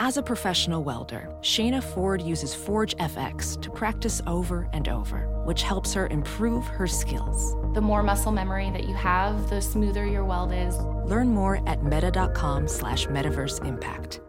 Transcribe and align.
As 0.00 0.16
a 0.16 0.22
professional 0.22 0.82
welder, 0.82 1.28
Shayna 1.40 1.80
Ford 1.80 2.20
uses 2.20 2.52
Forge 2.52 2.96
FX 2.96 3.60
to 3.62 3.70
practice 3.70 4.20
over 4.26 4.68
and 4.72 4.88
over, 4.88 5.28
which 5.44 5.62
helps 5.62 5.94
her 5.94 6.08
improve 6.08 6.66
her 6.66 6.88
skills. 6.88 7.54
The 7.74 7.80
more 7.80 8.02
muscle 8.02 8.32
memory 8.32 8.70
that 8.70 8.88
you 8.88 8.94
have, 8.96 9.48
the 9.48 9.60
smoother 9.60 10.04
your 10.04 10.24
weld 10.24 10.52
is. 10.52 10.76
Learn 11.08 11.28
more 11.28 11.62
at 11.68 11.84
meta.com 11.84 12.66
slash 12.66 13.06
metaverse 13.06 13.64
impact. 13.64 14.20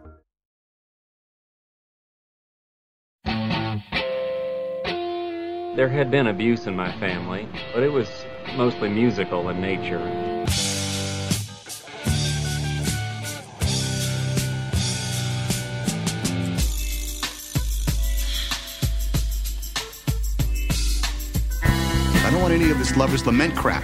There 5.74 5.88
had 5.88 6.12
been 6.12 6.28
abuse 6.28 6.68
in 6.68 6.76
my 6.76 6.96
family, 7.00 7.48
but 7.74 7.82
it 7.82 7.92
was 7.92 8.08
mostly 8.56 8.88
musical 8.88 9.48
in 9.48 9.60
nature. 9.60 10.25
Want 22.46 22.62
any 22.62 22.70
of 22.70 22.78
this 22.78 22.96
lover's 22.96 23.26
lament 23.26 23.56
crap. 23.56 23.82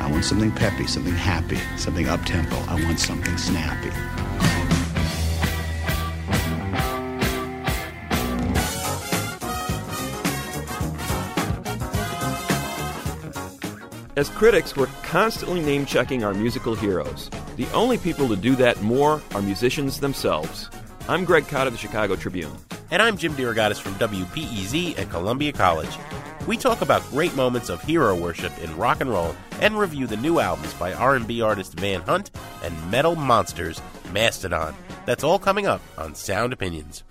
I 0.00 0.10
want 0.10 0.24
something 0.24 0.50
peppy, 0.50 0.84
something 0.88 1.14
happy, 1.14 1.60
something 1.76 2.08
up 2.08 2.20
tempo. 2.24 2.56
I 2.66 2.74
want 2.82 2.98
something 2.98 3.38
snappy. 3.38 3.90
As 14.16 14.28
critics, 14.30 14.76
we're 14.76 14.88
constantly 15.04 15.60
name 15.60 15.86
checking 15.86 16.24
our 16.24 16.34
musical 16.34 16.74
heroes. 16.74 17.30
The 17.54 17.70
only 17.72 17.96
people 17.96 18.26
to 18.26 18.34
do 18.34 18.56
that 18.56 18.82
more 18.82 19.22
are 19.36 19.40
musicians 19.40 20.00
themselves. 20.00 20.68
I'm 21.10 21.24
Greg 21.24 21.48
Kot 21.48 21.66
of 21.66 21.72
the 21.72 21.78
Chicago 21.80 22.14
Tribune. 22.14 22.56
And 22.92 23.02
I'm 23.02 23.16
Jim 23.16 23.34
DeRogatis 23.34 23.80
from 23.80 23.94
WBEZ 23.94 24.96
at 24.96 25.10
Columbia 25.10 25.50
College. 25.50 25.98
We 26.46 26.56
talk 26.56 26.82
about 26.82 27.02
great 27.10 27.34
moments 27.34 27.68
of 27.68 27.82
hero 27.82 28.14
worship 28.14 28.56
in 28.62 28.76
rock 28.76 29.00
and 29.00 29.10
roll 29.10 29.34
and 29.60 29.76
review 29.76 30.06
the 30.06 30.16
new 30.18 30.38
albums 30.38 30.72
by 30.74 30.92
R&B 30.92 31.42
artist 31.42 31.74
Van 31.80 32.00
Hunt 32.02 32.30
and 32.62 32.90
metal 32.92 33.16
monsters 33.16 33.82
Mastodon. 34.12 34.72
That's 35.04 35.24
all 35.24 35.40
coming 35.40 35.66
up 35.66 35.80
on 35.98 36.14
Sound 36.14 36.52
Opinions. 36.52 37.02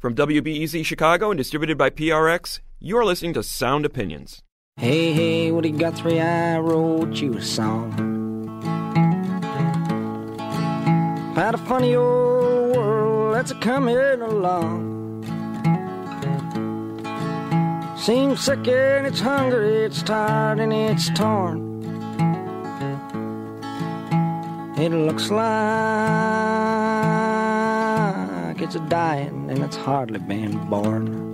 From 0.00 0.16
WBEZ 0.16 0.84
Chicago 0.84 1.30
and 1.30 1.38
distributed 1.38 1.78
by 1.78 1.90
PRX, 1.90 2.58
you're 2.80 3.04
listening 3.04 3.34
to 3.34 3.44
Sound 3.44 3.86
Opinions. 3.86 4.42
Hey, 4.78 5.12
hey, 5.12 5.52
what 5.52 5.62
do 5.62 5.68
you 5.68 5.78
got 5.78 5.96
three? 5.96 6.18
I 6.18 6.58
wrote 6.58 7.14
you 7.14 7.34
a 7.34 7.42
song. 7.42 7.92
About 11.30 11.54
a 11.54 11.58
funny 11.58 11.94
old 11.94 12.41
that's 13.42 13.50
a 13.50 13.56
coming 13.56 13.96
along. 14.22 15.24
Seems 17.98 18.44
sick 18.44 18.68
and 18.68 19.04
it's 19.04 19.18
hungry, 19.18 19.82
it's 19.82 20.00
tired 20.04 20.60
and 20.60 20.72
it's 20.72 21.10
torn. 21.10 21.82
It 24.78 24.90
looks 24.90 25.28
like 25.28 25.42
it's 28.60 28.76
dying 28.88 29.50
and 29.50 29.58
it's 29.64 29.74
hardly 29.74 30.20
been 30.20 30.56
born. 30.70 31.32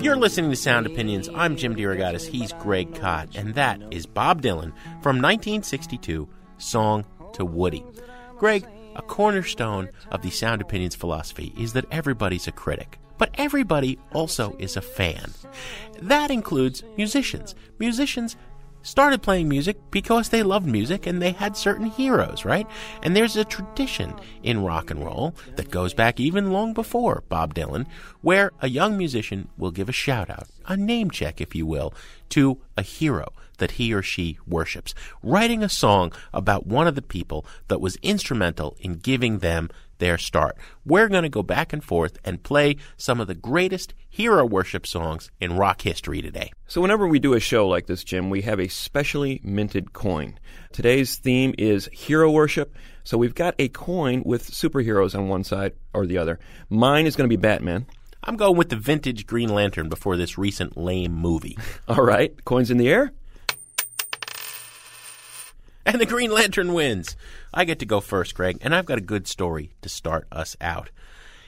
You're 0.00 0.14
listening 0.14 0.50
to 0.50 0.56
Sound 0.56 0.86
Opinions. 0.86 1.28
I'm 1.34 1.56
Jim 1.56 1.74
DeRogatis. 1.74 2.28
He's 2.28 2.52
Greg 2.52 2.94
Kot. 2.94 3.34
And 3.34 3.56
that 3.56 3.82
is 3.90 4.06
Bob 4.06 4.42
Dylan 4.42 4.72
from 5.02 5.20
1962, 5.20 6.28
Song 6.58 7.04
to 7.32 7.44
Woody. 7.44 7.84
Greg, 8.38 8.64
a 8.96 9.02
cornerstone 9.02 9.88
of 10.10 10.22
the 10.22 10.30
Sound 10.30 10.60
Opinions 10.60 10.94
philosophy 10.94 11.52
is 11.58 11.72
that 11.74 11.86
everybody's 11.90 12.48
a 12.48 12.52
critic. 12.52 12.98
But 13.18 13.30
everybody 13.34 13.98
also 14.12 14.56
is 14.58 14.76
a 14.76 14.82
fan. 14.82 15.32
That 16.02 16.30
includes 16.30 16.82
musicians. 16.96 17.54
Musicians 17.78 18.36
started 18.82 19.20
playing 19.20 19.48
music 19.48 19.76
because 19.90 20.28
they 20.28 20.44
loved 20.44 20.66
music 20.66 21.06
and 21.06 21.20
they 21.20 21.32
had 21.32 21.56
certain 21.56 21.86
heroes, 21.86 22.44
right? 22.44 22.66
And 23.02 23.16
there's 23.16 23.36
a 23.36 23.44
tradition 23.44 24.14
in 24.44 24.62
rock 24.62 24.90
and 24.90 25.04
roll 25.04 25.34
that 25.56 25.70
goes 25.70 25.92
back 25.92 26.20
even 26.20 26.52
long 26.52 26.72
before 26.72 27.24
Bob 27.28 27.54
Dylan, 27.54 27.86
where 28.20 28.52
a 28.60 28.68
young 28.68 28.96
musician 28.96 29.48
will 29.58 29.72
give 29.72 29.88
a 29.88 29.92
shout 29.92 30.30
out, 30.30 30.46
a 30.66 30.76
name 30.76 31.10
check, 31.10 31.40
if 31.40 31.54
you 31.54 31.66
will, 31.66 31.92
to 32.28 32.58
a 32.76 32.82
hero 32.82 33.32
that 33.58 33.72
he 33.72 33.92
or 33.92 34.02
she 34.02 34.38
worships, 34.46 34.94
writing 35.22 35.62
a 35.62 35.68
song 35.68 36.12
about 36.32 36.66
one 36.66 36.86
of 36.86 36.94
the 36.94 37.02
people 37.02 37.46
that 37.68 37.80
was 37.80 37.96
instrumental 38.02 38.76
in 38.80 38.94
giving 38.94 39.38
them 39.38 39.68
their 39.98 40.18
start. 40.18 40.56
We're 40.84 41.08
going 41.08 41.22
to 41.22 41.28
go 41.28 41.42
back 41.42 41.72
and 41.72 41.82
forth 41.82 42.18
and 42.24 42.42
play 42.42 42.76
some 42.96 43.20
of 43.20 43.26
the 43.26 43.34
greatest 43.34 43.94
hero 44.08 44.44
worship 44.44 44.86
songs 44.86 45.30
in 45.40 45.56
rock 45.56 45.82
history 45.82 46.22
today. 46.22 46.52
So, 46.66 46.80
whenever 46.80 47.06
we 47.06 47.18
do 47.18 47.34
a 47.34 47.40
show 47.40 47.66
like 47.68 47.86
this, 47.86 48.04
Jim, 48.04 48.30
we 48.30 48.42
have 48.42 48.60
a 48.60 48.68
specially 48.68 49.40
minted 49.42 49.92
coin. 49.92 50.38
Today's 50.72 51.16
theme 51.16 51.54
is 51.58 51.88
hero 51.92 52.30
worship. 52.30 52.74
So, 53.04 53.18
we've 53.18 53.34
got 53.34 53.54
a 53.58 53.68
coin 53.68 54.22
with 54.24 54.50
superheroes 54.50 55.14
on 55.14 55.28
one 55.28 55.44
side 55.44 55.72
or 55.94 56.06
the 56.06 56.18
other. 56.18 56.38
Mine 56.68 57.06
is 57.06 57.16
going 57.16 57.28
to 57.28 57.36
be 57.36 57.40
Batman. 57.40 57.86
I'm 58.22 58.36
going 58.36 58.56
with 58.56 58.70
the 58.70 58.76
vintage 58.76 59.26
Green 59.26 59.48
Lantern 59.48 59.88
before 59.88 60.16
this 60.16 60.36
recent 60.36 60.76
lame 60.76 61.12
movie. 61.12 61.56
All 61.88 62.02
right, 62.02 62.44
coins 62.44 62.70
in 62.70 62.76
the 62.76 62.88
air. 62.88 63.12
And 65.92 66.00
the 66.00 66.06
Green 66.06 66.32
Lantern 66.32 66.72
wins. 66.72 67.16
I 67.54 67.64
get 67.64 67.78
to 67.78 67.86
go 67.86 68.00
first, 68.00 68.34
Greg, 68.34 68.58
and 68.60 68.74
I've 68.74 68.86
got 68.86 68.98
a 68.98 69.02
good 69.02 69.28
story 69.28 69.70
to 69.82 69.88
start 69.88 70.26
us 70.32 70.56
out. 70.60 70.90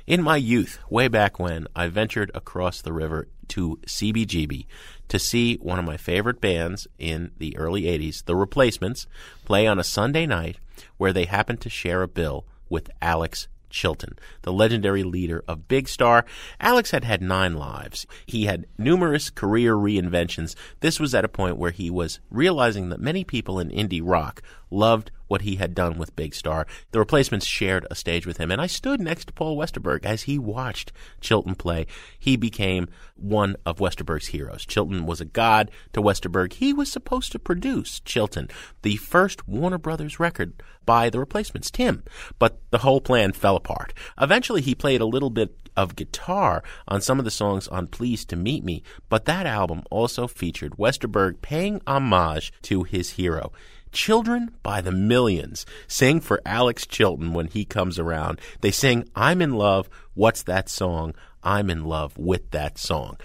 In 0.07 0.23
my 0.23 0.37
youth, 0.37 0.79
way 0.89 1.09
back 1.09 1.41
when, 1.41 1.67
I 1.75 1.89
ventured 1.89 2.31
across 2.33 2.81
the 2.81 2.93
river 2.93 3.27
to 3.49 3.81
CBGB 3.85 4.67
to 5.09 5.19
see 5.19 5.57
one 5.57 5.81
of 5.81 5.85
my 5.85 5.97
favorite 5.97 6.41
bands 6.41 6.87
in 7.01 7.33
the 7.39 7.57
early 7.57 7.83
80s, 7.83 8.25
The 8.27 8.37
Replacements, 8.37 9.09
play 9.45 9.67
on 9.67 9.81
a 9.81 9.85
Sunday 9.85 10.25
night 10.25 10.59
where 10.99 11.13
they 11.13 11.25
happened 11.25 11.61
to 11.63 11.69
share 11.69 12.03
a 12.03 12.09
bill 12.09 12.47
with 12.69 12.91
Alex 13.03 13.49
Chilton, 13.71 14.19
the 14.43 14.53
legendary 14.53 15.03
leader 15.03 15.45
of 15.47 15.69
Big 15.69 15.89
Star. 15.89 16.25
Alex 16.61 16.91
had 16.91 17.05
had 17.05 17.23
nine 17.23 17.55
lives. 17.55 18.07
He 18.27 18.47
had 18.47 18.67
numerous 18.77 19.31
career 19.31 19.75
reinventions. 19.75 20.55
This 20.81 20.99
was 20.99 21.15
at 21.15 21.25
a 21.25 21.29
point 21.29 21.57
where 21.57 21.71
he 21.71 21.91
was 21.91 22.21
realizing 22.31 22.89
that 22.89 23.01
many 23.01 23.25
people 23.25 23.59
in 23.59 23.71
indie 23.71 24.03
rock 24.03 24.43
loved 24.71 25.11
what 25.29 25.43
he 25.43 25.57
had 25.57 25.75
done 25.75 25.99
with 25.99 26.17
Big 26.17 26.35
Star. 26.35 26.67
The 26.91 26.99
replacements 26.99 27.47
shared 27.47 27.87
a 27.91 27.95
stage 27.95 28.27
with 28.27 28.39
him, 28.39 28.51
and 28.51 28.61
I 28.61 28.67
stood 28.67 29.01
next 29.01 29.27
to 29.27 29.33
Paul 29.33 29.57
Westerberg 29.57 30.05
as 30.05 30.23
he 30.23 30.39
watched 30.39 30.93
Chilton 31.21 31.55
play. 31.55 31.87
He 32.19 32.37
became 32.37 32.89
one 33.15 33.57
of 33.65 33.79
Westerberg's 33.79 34.29
heroes. 34.29 34.67
Chilton 34.67 35.07
was 35.07 35.21
a 35.21 35.25
god 35.25 35.71
to 35.93 36.03
Westerberg. 36.03 36.55
He 36.55 36.73
was 36.73 36.91
supposed 36.91 37.33
to 37.33 37.39
produce 37.39 38.01
Chilton, 38.01 38.49
the 38.83 38.97
first 38.97 39.47
Warner 39.47 39.79
Brothers 39.79 40.19
record 40.19 40.63
by 40.85 41.11
the 41.11 41.19
replacements, 41.19 41.71
Tim, 41.71 42.03
but 42.39 42.59
the 42.71 42.79
whole 42.79 43.01
plan 43.01 43.33
fell 43.33 43.57
apart. 43.57 43.93
Eventually, 44.21 44.63
he 44.63 44.75
played 44.75 45.01
a 45.01 45.07
little 45.07 45.31
bit 45.31 45.55
of 45.77 45.97
guitar 45.97 46.63
on 46.89 47.01
some 47.01 47.19
of 47.19 47.25
the 47.25 47.31
songs 47.31 47.69
on 47.69 47.87
Pleased 47.87 48.31
to 48.31 48.37
Meet 48.37 48.65
Me, 48.65 48.83
but 49.09 49.27
that 49.27 49.47
album 49.47 49.83
also 49.91 50.27
featured 50.27 50.77
Westerberg 50.77 51.41
paying 51.41 51.81
homage 51.87 52.53
to 52.63 52.83
his 52.83 53.11
hero. 53.11 53.53
Children 53.93 54.53
by 54.63 54.81
the 54.81 54.93
millions 54.93 55.65
sing 55.87 56.21
for 56.21 56.41
Alex 56.45 56.87
Chilton 56.87 57.33
when 57.33 57.47
he 57.47 57.65
comes 57.65 57.99
around. 57.99 58.41
They 58.61 58.71
sing, 58.71 59.09
I'm 59.15 59.41
in 59.41 59.55
love. 59.55 59.89
What's 60.15 60.43
that 60.45 60.69
song? 60.69 61.15
I'm 61.43 61.71
in 61.71 61.85
love 61.85 62.17
with 62.19 62.51
that 62.51 62.79
song. 62.79 63.17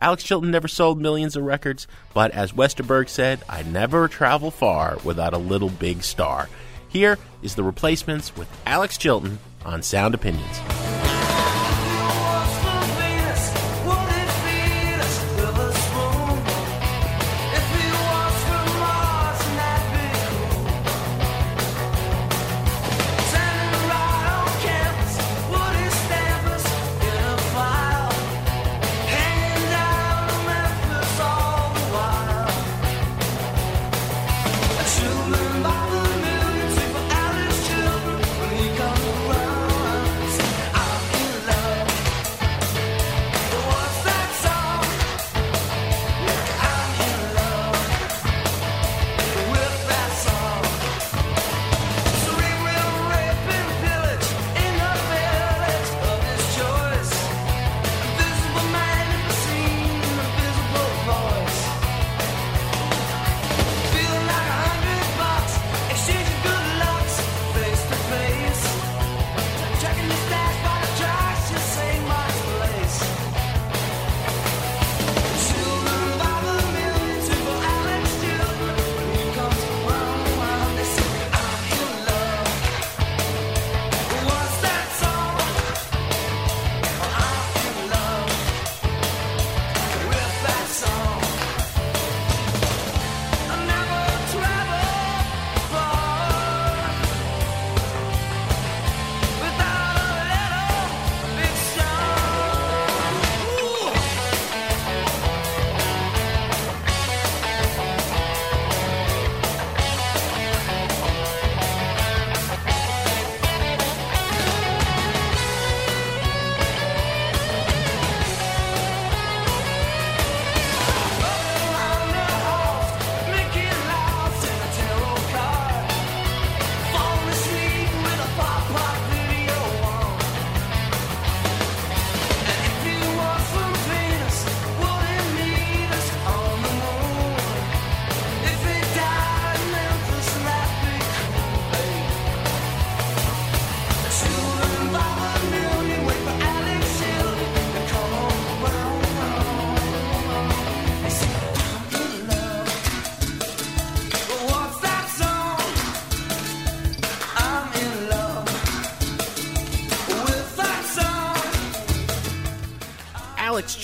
Alex 0.00 0.22
Chilton 0.22 0.50
never 0.50 0.68
sold 0.68 1.00
millions 1.00 1.36
of 1.36 1.44
records, 1.44 1.86
but 2.12 2.30
as 2.32 2.52
Westerberg 2.52 3.08
said, 3.08 3.40
I 3.48 3.62
never 3.62 4.08
travel 4.08 4.50
far 4.50 4.98
without 5.04 5.32
a 5.32 5.38
little 5.38 5.70
big 5.70 6.02
star. 6.02 6.48
Here 6.88 7.18
is 7.42 7.54
the 7.54 7.64
replacements 7.64 8.36
with 8.36 8.48
Alex 8.66 8.98
Chilton 8.98 9.38
on 9.64 9.82
Sound 9.82 10.14
Opinions. 10.14 11.03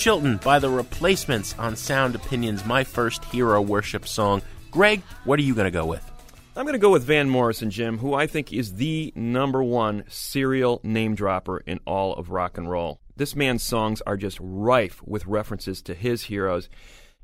Chilton 0.01 0.37
by 0.37 0.57
The 0.57 0.67
Replacements 0.67 1.53
on 1.59 1.75
Sound 1.75 2.15
Opinions, 2.15 2.65
my 2.65 2.83
first 2.83 3.23
hero 3.25 3.61
worship 3.61 4.07
song. 4.07 4.41
Greg, 4.71 5.03
what 5.25 5.37
are 5.37 5.43
you 5.43 5.53
going 5.53 5.65
to 5.65 5.69
go 5.69 5.85
with? 5.85 6.03
I'm 6.55 6.65
going 6.65 6.73
to 6.73 6.79
go 6.79 6.89
with 6.89 7.03
Van 7.03 7.29
Morrison, 7.29 7.69
Jim, 7.69 7.99
who 7.99 8.15
I 8.15 8.25
think 8.25 8.51
is 8.51 8.73
the 8.73 9.13
number 9.15 9.61
one 9.63 10.03
serial 10.07 10.81
name 10.83 11.13
dropper 11.13 11.59
in 11.59 11.79
all 11.85 12.15
of 12.15 12.31
rock 12.31 12.57
and 12.57 12.67
roll. 12.67 12.99
This 13.15 13.35
man's 13.35 13.61
songs 13.61 14.01
are 14.07 14.17
just 14.17 14.39
rife 14.41 15.03
with 15.03 15.27
references 15.27 15.83
to 15.83 15.93
his 15.93 16.23
heroes. 16.23 16.67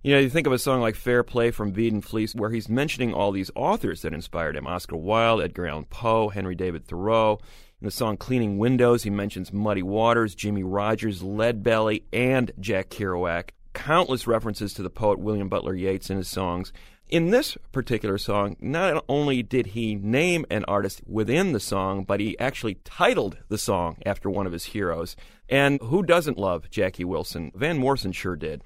You 0.04 0.14
know, 0.14 0.20
you 0.20 0.30
think 0.30 0.46
of 0.46 0.54
a 0.54 0.60
song 0.60 0.80
like 0.80 0.94
Fair 0.94 1.24
Play 1.24 1.50
from 1.50 1.74
Veedon 1.74 2.04
Fleece, 2.04 2.36
where 2.36 2.52
he's 2.52 2.70
mentioning 2.70 3.12
all 3.12 3.32
these 3.32 3.50
authors 3.56 4.04
that 4.04 4.14
inspired 4.14 4.56
him 4.56 4.68
Oscar 4.68 4.98
Wilde, 4.98 5.42
Edgar 5.42 5.66
Allan 5.66 5.86
Poe, 5.86 6.30
Henry 6.30 6.54
David 6.54 6.86
Thoreau. 6.86 7.40
In 7.80 7.86
the 7.86 7.92
song 7.92 8.18
Cleaning 8.18 8.58
Windows, 8.58 9.04
he 9.04 9.12
mentions 9.12 9.54
Muddy 9.54 9.84
Waters, 9.84 10.34
Jimmie 10.34 10.64
Rodgers, 10.64 11.22
Leadbelly, 11.22 12.02
and 12.12 12.52
Jack 12.60 12.90
Kerouac. 12.90 13.50
Countless 13.74 14.26
references 14.26 14.74
to 14.74 14.82
the 14.82 14.90
poet 14.90 15.20
William 15.20 15.48
Butler 15.48 15.76
Yeats 15.76 16.10
in 16.10 16.18
his 16.18 16.28
songs. 16.28 16.74
In 17.08 17.30
this 17.30 17.56
particular 17.72 18.18
song, 18.18 18.56
not 18.60 19.06
only 19.08 19.44
did 19.44 19.68
he 19.68 19.94
name 19.94 20.44
an 20.50 20.66
artist 20.66 21.04
within 21.06 21.52
the 21.52 21.60
song, 21.60 22.04
but 22.04 22.20
he 22.20 22.36
actually 22.40 22.80
titled 22.84 23.38
the 23.48 23.60
song 23.60 23.98
after 24.08 24.28
one 24.28 24.48
of 24.48 24.54
his 24.54 24.66
heroes. 24.66 25.16
And 25.48 25.80
who 25.80 26.02
doesn't 26.02 26.40
love 26.40 26.72
Jackie 26.72 27.06
Wilson? 27.06 27.52
Van 27.54 27.78
Morrison 27.78 28.12
sure 28.12 28.36
did. 28.36 28.64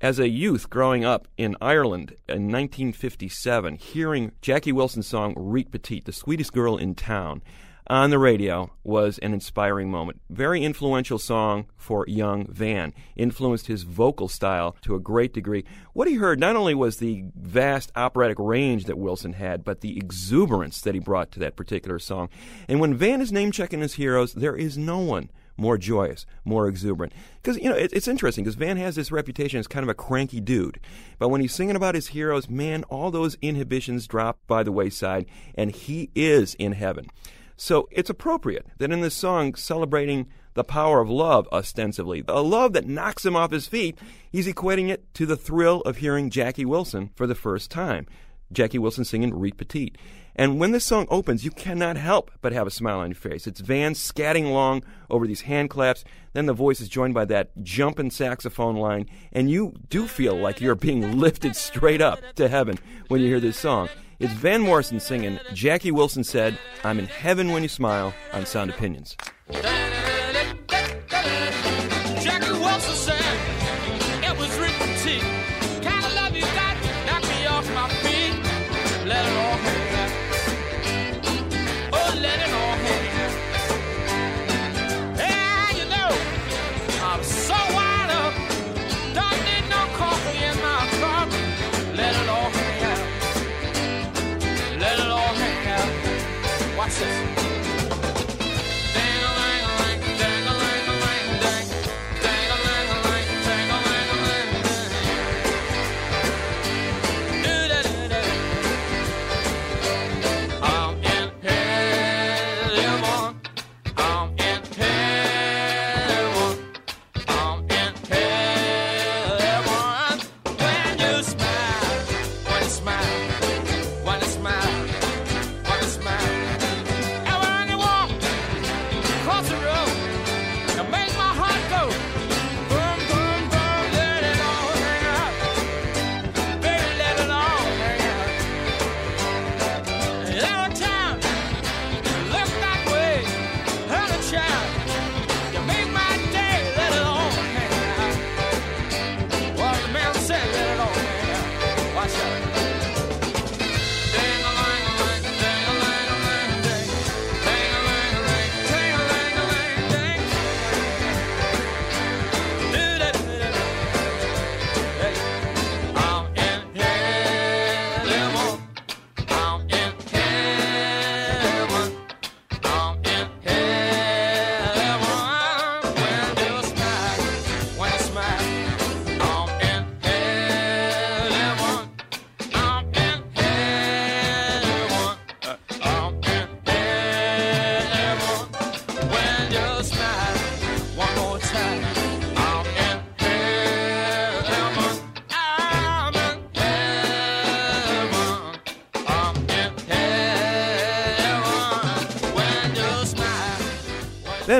As 0.00 0.18
a 0.18 0.28
youth 0.28 0.68
growing 0.68 1.04
up 1.04 1.28
in 1.36 1.54
Ireland 1.60 2.16
in 2.28 2.50
1957, 2.50 3.76
hearing 3.76 4.32
Jackie 4.42 4.72
Wilson's 4.72 5.06
song 5.06 5.34
Reet 5.36 5.70
Petite, 5.70 6.06
the 6.06 6.12
sweetest 6.12 6.52
girl 6.52 6.76
in 6.76 6.96
town, 6.96 7.40
on 7.88 8.10
the 8.10 8.18
radio 8.18 8.70
was 8.84 9.18
an 9.18 9.32
inspiring 9.32 9.90
moment. 9.90 10.20
Very 10.28 10.62
influential 10.62 11.18
song 11.18 11.66
for 11.76 12.04
young 12.06 12.46
Van. 12.46 12.92
Influenced 13.16 13.66
his 13.66 13.82
vocal 13.82 14.28
style 14.28 14.76
to 14.82 14.94
a 14.94 15.00
great 15.00 15.32
degree. 15.32 15.64
What 15.94 16.08
he 16.08 16.14
heard 16.14 16.38
not 16.38 16.56
only 16.56 16.74
was 16.74 16.98
the 16.98 17.24
vast 17.34 17.90
operatic 17.96 18.38
range 18.38 18.84
that 18.84 18.98
Wilson 18.98 19.32
had, 19.32 19.64
but 19.64 19.80
the 19.80 19.96
exuberance 19.96 20.80
that 20.82 20.94
he 20.94 21.00
brought 21.00 21.32
to 21.32 21.40
that 21.40 21.56
particular 21.56 21.98
song. 21.98 22.28
And 22.68 22.80
when 22.80 22.94
Van 22.94 23.20
is 23.20 23.32
name 23.32 23.52
checking 23.52 23.80
his 23.80 23.94
heroes, 23.94 24.34
there 24.34 24.56
is 24.56 24.76
no 24.76 24.98
one 24.98 25.30
more 25.58 25.76
joyous, 25.76 26.24
more 26.44 26.68
exuberant. 26.68 27.12
Because, 27.42 27.58
you 27.58 27.68
know, 27.68 27.76
it, 27.76 27.92
it's 27.92 28.06
interesting 28.06 28.44
because 28.44 28.54
Van 28.54 28.76
has 28.76 28.94
this 28.94 29.10
reputation 29.10 29.58
as 29.58 29.66
kind 29.66 29.82
of 29.82 29.88
a 29.88 29.94
cranky 29.94 30.40
dude. 30.40 30.78
But 31.18 31.28
when 31.28 31.40
he's 31.40 31.54
singing 31.54 31.74
about 31.74 31.96
his 31.96 32.08
heroes, 32.08 32.48
man, 32.48 32.84
all 32.84 33.10
those 33.10 33.36
inhibitions 33.42 34.06
drop 34.06 34.38
by 34.46 34.62
the 34.62 34.72
wayside, 34.72 35.26
and 35.56 35.72
he 35.72 36.10
is 36.14 36.54
in 36.54 36.72
heaven. 36.72 37.08
So 37.60 37.88
it's 37.90 38.08
appropriate 38.08 38.66
that 38.78 38.92
in 38.92 39.00
this 39.00 39.16
song 39.16 39.56
celebrating 39.56 40.28
the 40.54 40.62
power 40.62 41.00
of 41.00 41.10
love, 41.10 41.48
ostensibly, 41.50 42.22
a 42.28 42.40
love 42.40 42.72
that 42.72 42.86
knocks 42.86 43.26
him 43.26 43.34
off 43.34 43.50
his 43.50 43.66
feet, 43.66 43.98
he's 44.30 44.46
equating 44.46 44.88
it 44.90 45.12
to 45.14 45.26
the 45.26 45.36
thrill 45.36 45.80
of 45.80 45.96
hearing 45.96 46.30
Jackie 46.30 46.64
Wilson 46.64 47.10
for 47.16 47.26
the 47.26 47.34
first 47.34 47.68
time. 47.68 48.06
Jackie 48.52 48.78
Wilson 48.78 49.04
singing 49.04 49.34
Reet 49.34 49.56
Petite. 49.56 49.98
And 50.36 50.60
when 50.60 50.70
this 50.70 50.86
song 50.86 51.08
opens, 51.10 51.44
you 51.44 51.50
cannot 51.50 51.96
help 51.96 52.30
but 52.40 52.52
have 52.52 52.68
a 52.68 52.70
smile 52.70 53.00
on 53.00 53.10
your 53.10 53.16
face. 53.16 53.48
It's 53.48 53.60
Van 53.60 53.92
scatting 53.92 54.46
along 54.46 54.84
over 55.10 55.26
these 55.26 55.42
hand 55.42 55.68
claps. 55.68 56.04
Then 56.34 56.46
the 56.46 56.52
voice 56.52 56.80
is 56.80 56.88
joined 56.88 57.12
by 57.12 57.24
that 57.24 57.50
jumping 57.64 58.12
saxophone 58.12 58.76
line, 58.76 59.06
and 59.32 59.50
you 59.50 59.74
do 59.90 60.06
feel 60.06 60.36
like 60.36 60.60
you're 60.60 60.76
being 60.76 61.18
lifted 61.18 61.56
straight 61.56 62.00
up 62.00 62.20
to 62.36 62.48
heaven 62.48 62.78
when 63.08 63.20
you 63.20 63.26
hear 63.26 63.40
this 63.40 63.58
song. 63.58 63.88
It's 64.20 64.32
Van 64.32 64.62
Morrison 64.62 64.98
singing 64.98 65.38
Jackie 65.54 65.92
Wilson 65.92 66.24
said, 66.24 66.58
I'm 66.82 66.98
in 66.98 67.06
heaven 67.06 67.52
when 67.52 67.62
you 67.62 67.68
smile 67.68 68.12
on 68.32 68.46
Sound 68.46 68.68
Opinions. 68.70 69.16
Jackie 69.48 69.70
Wilson 72.50 72.94
said 72.96 73.20
it 74.24 74.36
was 74.36 74.58
Reet 74.58 74.72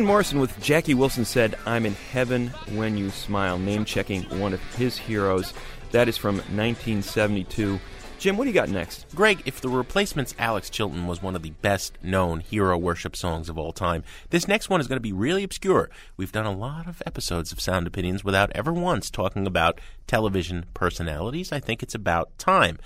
Morrison 0.09 0.41
with 0.41 0.59
Jackie 0.63 0.95
Wilson 0.95 1.27
said, 1.27 1.55
I'm 1.67 1.85
in 1.85 1.93
heaven 1.93 2.49
when 2.73 2.97
you 2.97 3.11
smile, 3.11 3.59
name 3.59 3.85
checking 3.85 4.23
one 4.41 4.55
of 4.55 4.75
his 4.75 4.97
heroes. 4.97 5.53
That 5.91 6.09
is 6.09 6.17
from 6.17 6.37
1972. 6.37 7.79
Jim, 8.19 8.39
what 8.39 8.45
do 8.45 8.49
you 8.49 8.55
got 8.55 8.71
next? 8.71 9.05
Greg, 9.15 9.43
if 9.45 9.61
the 9.61 9.69
replacement's 9.69 10.35
Alex 10.39 10.71
Chilton 10.71 11.07
was 11.07 11.23
one 11.23 11.37
of 11.37 11.43
the 11.43 11.51
best 11.51 11.99
known 12.03 12.41
hero 12.41 12.79
worship 12.79 13.15
songs 13.17 13.51
of 13.51 13.59
all 13.59 13.71
time, 13.71 14.03
this 14.31 14.49
next 14.49 14.71
one 14.71 14.81
is 14.81 14.89
going 14.89 14.97
to 14.97 15.01
be 15.01 15.13
really 15.13 15.45
obscure. 15.45 15.91
We've 16.17 16.33
done 16.33 16.47
a 16.47 16.57
lot 16.57 16.89
of 16.89 17.03
episodes 17.05 17.53
of 17.53 17.61
Sound 17.61 17.87
Opinions 17.87 18.25
without 18.25 18.51
ever 18.55 18.73
once 18.73 19.11
talking 19.11 19.47
about 19.47 19.79
television 20.07 20.65
personalities. 20.73 21.53
I 21.53 21.61
think 21.61 21.83
it's 21.83 21.95
about 21.95 22.37
time. 22.39 22.79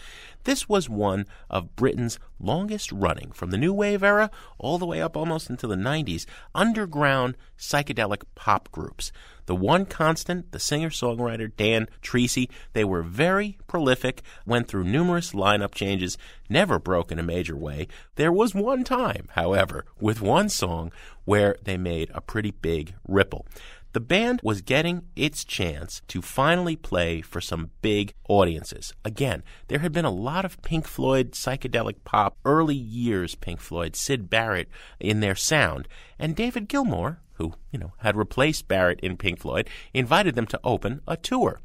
This 0.44 0.68
was 0.68 0.88
one 0.88 1.26
of 1.48 1.76
Britain's 1.76 2.18
longest 2.40 2.90
running, 2.90 3.30
from 3.32 3.50
the 3.50 3.58
New 3.58 3.72
Wave 3.72 4.02
era 4.02 4.30
all 4.58 4.78
the 4.78 4.86
way 4.86 5.00
up 5.00 5.16
almost 5.16 5.48
into 5.48 5.66
the 5.66 5.76
90s, 5.76 6.26
underground 6.54 7.36
psychedelic 7.58 8.22
pop 8.34 8.70
groups. 8.72 9.12
The 9.46 9.56
one 9.56 9.86
constant, 9.86 10.52
the 10.52 10.58
singer 10.58 10.90
songwriter 10.90 11.50
Dan 11.56 11.88
Treacy, 12.00 12.48
they 12.72 12.84
were 12.84 13.02
very 13.02 13.58
prolific, 13.66 14.22
went 14.46 14.68
through 14.68 14.84
numerous 14.84 15.32
lineup 15.32 15.74
changes, 15.74 16.16
never 16.48 16.78
broke 16.78 17.10
in 17.10 17.18
a 17.18 17.24
major 17.24 17.56
way. 17.56 17.88
There 18.16 18.32
was 18.32 18.54
one 18.54 18.84
time, 18.84 19.28
however, 19.32 19.84
with 20.00 20.20
one 20.20 20.48
song 20.48 20.92
where 21.24 21.56
they 21.62 21.76
made 21.76 22.10
a 22.14 22.20
pretty 22.20 22.50
big 22.50 22.94
ripple. 23.06 23.46
The 23.92 24.00
band 24.00 24.40
was 24.42 24.62
getting 24.62 25.02
its 25.16 25.44
chance 25.44 26.00
to 26.08 26.22
finally 26.22 26.76
play 26.76 27.20
for 27.20 27.42
some 27.42 27.72
big 27.82 28.14
audiences. 28.26 28.94
Again, 29.04 29.42
there 29.68 29.80
had 29.80 29.92
been 29.92 30.06
a 30.06 30.10
lot 30.10 30.46
of 30.46 30.60
Pink 30.62 30.86
Floyd 30.86 31.32
psychedelic 31.32 31.96
pop, 32.02 32.38
early 32.46 32.74
years 32.74 33.34
Pink 33.34 33.60
Floyd, 33.60 33.94
Syd 33.94 34.30
Barrett 34.30 34.68
in 34.98 35.20
their 35.20 35.34
sound, 35.34 35.88
and 36.18 36.34
David 36.34 36.70
Gilmour, 36.70 37.18
who, 37.34 37.52
you 37.70 37.78
know, 37.78 37.92
had 37.98 38.16
replaced 38.16 38.66
Barrett 38.66 39.00
in 39.00 39.18
Pink 39.18 39.40
Floyd, 39.40 39.68
invited 39.92 40.36
them 40.36 40.46
to 40.46 40.60
open 40.64 41.02
a 41.06 41.18
tour. 41.18 41.60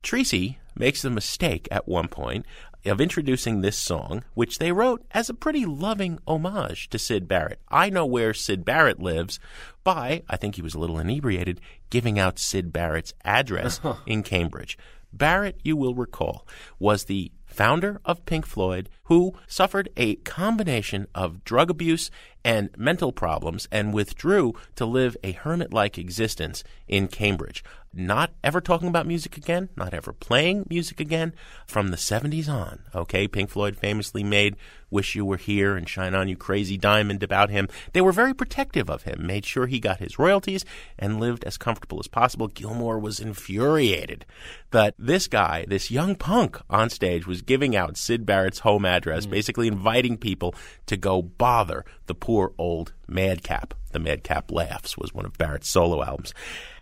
Treacy 0.00 0.58
makes 0.76 1.02
the 1.02 1.10
mistake 1.10 1.66
at 1.72 1.88
one 1.88 2.06
point 2.06 2.46
of 2.84 3.00
introducing 3.00 3.60
this 3.60 3.78
song, 3.78 4.24
which 4.34 4.58
they 4.58 4.72
wrote 4.72 5.04
as 5.12 5.28
a 5.28 5.34
pretty 5.34 5.64
loving 5.64 6.18
homage 6.26 6.88
to 6.90 6.98
Syd 6.98 7.26
Barrett. 7.26 7.60
I 7.68 7.90
Know 7.90 8.06
Where 8.06 8.34
Syd 8.34 8.64
Barrett 8.64 9.00
Lives 9.00 9.38
by, 9.82 10.22
I 10.28 10.36
think 10.36 10.56
he 10.56 10.62
was 10.62 10.74
a 10.74 10.78
little 10.78 10.98
inebriated, 10.98 11.60
giving 11.90 12.18
out 12.18 12.38
Syd 12.38 12.72
Barrett's 12.72 13.14
address 13.24 13.80
in 14.06 14.22
Cambridge. 14.22 14.76
Barrett, 15.12 15.60
you 15.62 15.76
will 15.76 15.94
recall, 15.94 16.46
was 16.78 17.04
the 17.04 17.30
founder 17.46 18.00
of 18.04 18.26
Pink 18.26 18.46
Floyd, 18.46 18.88
who 19.04 19.32
suffered 19.46 19.88
a 19.96 20.16
combination 20.16 21.06
of 21.14 21.44
drug 21.44 21.70
abuse 21.70 22.10
and 22.44 22.70
mental 22.76 23.12
problems 23.12 23.66
and 23.72 23.94
withdrew 23.94 24.54
to 24.76 24.84
live 24.84 25.16
a 25.24 25.32
hermit 25.32 25.72
like 25.72 25.98
existence 25.98 26.62
in 26.86 27.08
Cambridge. 27.08 27.64
Not 27.96 28.32
ever 28.42 28.60
talking 28.60 28.88
about 28.88 29.06
music 29.06 29.36
again, 29.36 29.68
not 29.76 29.94
ever 29.94 30.12
playing 30.12 30.66
music 30.68 30.98
again 30.98 31.32
from 31.64 31.88
the 31.88 31.96
70s 31.96 32.48
on. 32.48 32.80
Okay, 32.92 33.28
Pink 33.28 33.50
Floyd 33.50 33.76
famously 33.76 34.24
made 34.24 34.56
Wish 34.90 35.14
You 35.14 35.24
Were 35.24 35.36
Here 35.36 35.76
and 35.76 35.88
Shine 35.88 36.12
On 36.12 36.28
You 36.28 36.36
Crazy 36.36 36.76
Diamond 36.76 37.22
about 37.22 37.50
him. 37.50 37.68
They 37.92 38.00
were 38.00 38.10
very 38.10 38.34
protective 38.34 38.90
of 38.90 39.04
him, 39.04 39.24
made 39.24 39.46
sure 39.46 39.66
he 39.66 39.78
got 39.78 40.00
his 40.00 40.18
royalties, 40.18 40.64
and 40.98 41.20
lived 41.20 41.44
as 41.44 41.56
comfortable 41.56 42.00
as 42.00 42.08
possible. 42.08 42.48
Gilmour 42.48 42.98
was 42.98 43.20
infuriated 43.20 44.26
that 44.72 44.94
this 44.98 45.28
guy, 45.28 45.64
this 45.68 45.90
young 45.90 46.16
punk 46.16 46.60
on 46.68 46.90
stage, 46.90 47.28
was 47.28 47.42
giving 47.42 47.76
out 47.76 47.96
Syd 47.96 48.26
Barrett's 48.26 48.60
home 48.60 48.84
address, 48.84 49.24
mm. 49.24 49.30
basically 49.30 49.68
inviting 49.68 50.16
people 50.16 50.52
to 50.86 50.96
go 50.96 51.22
bother 51.22 51.84
the 52.06 52.14
poor 52.14 52.33
old 52.58 52.92
madcap. 53.06 53.74
The 53.92 53.98
Madcap 54.00 54.50
Laughs 54.50 54.98
was 54.98 55.14
one 55.14 55.24
of 55.24 55.38
Barrett's 55.38 55.68
solo 55.68 56.02
albums. 56.02 56.34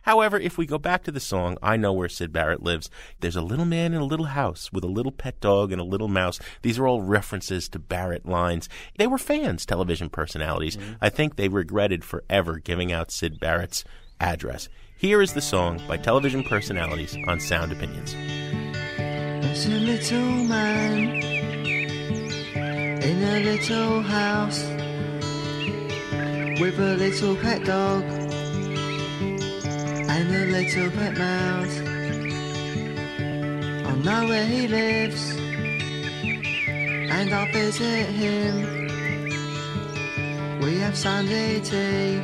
However, 0.02 0.38
if 0.38 0.56
we 0.59 0.66
go 0.66 0.78
back 0.78 1.04
to 1.04 1.12
the 1.12 1.21
song, 1.21 1.59
I 1.62 1.76
Know 1.76 1.92
Where 1.92 2.09
Syd 2.09 2.32
Barrett 2.32 2.62
Lives, 2.62 2.90
there's 3.21 3.37
a 3.37 3.42
little 3.42 3.64
man 3.64 3.92
in 3.92 4.00
a 4.00 4.06
little 4.06 4.26
house 4.26 4.73
with 4.73 4.82
a 4.82 4.88
little 4.88 5.12
pet 5.12 5.38
dog 5.40 5.71
and 5.71 5.80
a 5.80 5.85
little 5.85 6.09
mouse. 6.09 6.40
These 6.62 6.78
are 6.78 6.88
all 6.88 7.02
references 7.02 7.68
to 7.68 7.78
Barrett 7.78 8.26
lines. 8.26 8.68
They 8.97 9.06
were 9.06 9.18
fans, 9.18 9.66
television 9.66 10.09
personalities. 10.09 10.76
Mm-hmm. 10.76 10.92
I 11.02 11.09
think 11.09 11.37
they 11.37 11.49
regretted 11.49 12.02
forever 12.02 12.59
giving 12.59 12.90
out 12.90 13.12
Syd 13.12 13.38
Barrett's 13.38 13.85
address. 14.18 14.68
Here 14.97 15.21
is 15.21 15.35
the 15.35 15.40
song 15.40 15.80
by 15.87 15.99
television 15.99 16.44
personalities 16.44 17.16
on 17.28 17.40
Sound 17.40 17.73
Opinions. 17.73 18.14
There's 18.97 19.66
a 19.66 19.71
little 19.71 20.44
man 20.44 21.23
in 23.02 23.23
a 23.23 23.40
little 23.40 24.00
house 24.02 24.62
with 26.61 26.78
a 26.78 26.97
little 26.97 27.37
pet 27.37 27.64
dog 27.64 28.02
and 30.14 30.35
a 30.35 30.47
little 30.56 30.90
pet 30.90 31.16
mouse. 31.16 31.78
I 33.87 33.94
know 34.04 34.28
where 34.28 34.47
he 34.47 34.68
lives 34.68 35.37
and 37.11 37.32
I'll 37.32 37.52
visit 37.52 38.06
him. 38.06 38.88
We 40.61 40.78
have 40.78 40.97
Sunday 40.97 41.61
tea, 41.61 42.21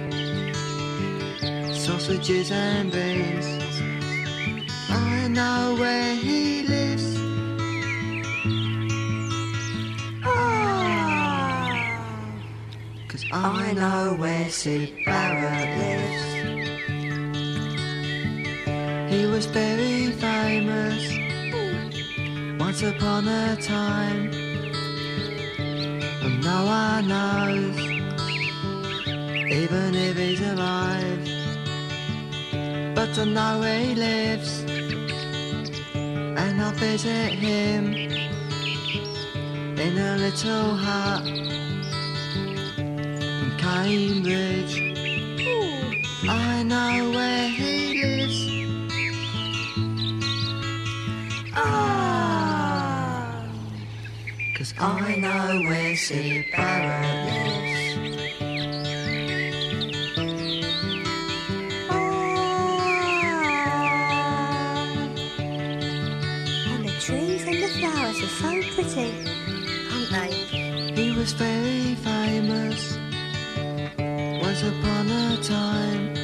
sausages 1.73 2.51
and 2.51 2.91
beans. 2.93 3.47
I 4.91 5.29
know 5.29 5.77
where 5.79 6.15
he 6.15 6.63
lives. 6.63 6.78
I 13.31 13.73
know 13.75 14.15
where 14.19 14.49
Syd 14.49 15.05
Barrett 15.05 15.77
lives. 15.77 16.25
He 19.13 19.27
was 19.27 19.45
very 19.45 20.13
famous 20.13 21.13
once 22.59 22.83
upon 22.83 23.29
a 23.29 23.55
time. 23.57 24.31
And 26.23 26.43
no 26.43 26.65
one 26.65 27.09
knows, 27.09 27.79
even 29.53 29.95
if 29.95 30.17
he's 30.17 30.41
alive. 30.41 31.29
But 32.95 33.19
I 33.19 33.25
know 33.27 33.59
where 33.61 33.79
he 33.79 33.95
lives, 33.95 34.61
and 35.95 36.63
I'll 36.63 36.73
visit 36.73 37.33
him 37.33 37.93
in 39.79 39.99
a 39.99 40.17
little 40.17 40.75
hut 40.77 41.68
Cambridge. 43.69 44.75
I 46.27 46.63
know 46.63 47.11
where 47.11 47.49
he 47.51 48.01
lives. 48.03 48.39
Ah, 51.55 53.45
cause 54.57 54.73
I 54.79 55.17
know 55.17 55.69
where 55.69 55.97
Syd 55.97 56.47
Barrett 56.57 57.27
lives. 57.29 57.81
And 66.73 66.83
the 66.89 66.95
trees 67.01 67.43
and 67.45 67.59
the 67.63 67.69
flowers 67.79 68.19
are 68.27 68.35
so 68.43 68.51
pretty, 68.75 69.11
aren't 69.93 70.11
they? 70.11 70.33
He 70.97 71.07
was 71.13 71.33
very 71.33 71.95
time, 75.49 76.15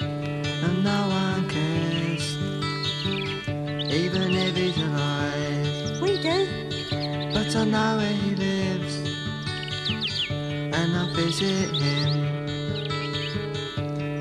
and 0.00 0.82
no 0.82 1.08
one 1.08 1.46
cares, 1.50 2.36
even 3.92 4.32
if 4.32 4.56
he's 4.56 4.78
alive. 4.78 6.00
We 6.00 6.16
do. 6.22 6.46
But 7.34 7.54
I 7.54 7.64
know 7.64 7.96
where 7.98 8.14
he 8.14 8.34
lives, 8.34 8.94
and 10.30 10.96
I'll 10.96 11.12
visit 11.14 11.76
him 11.76 12.12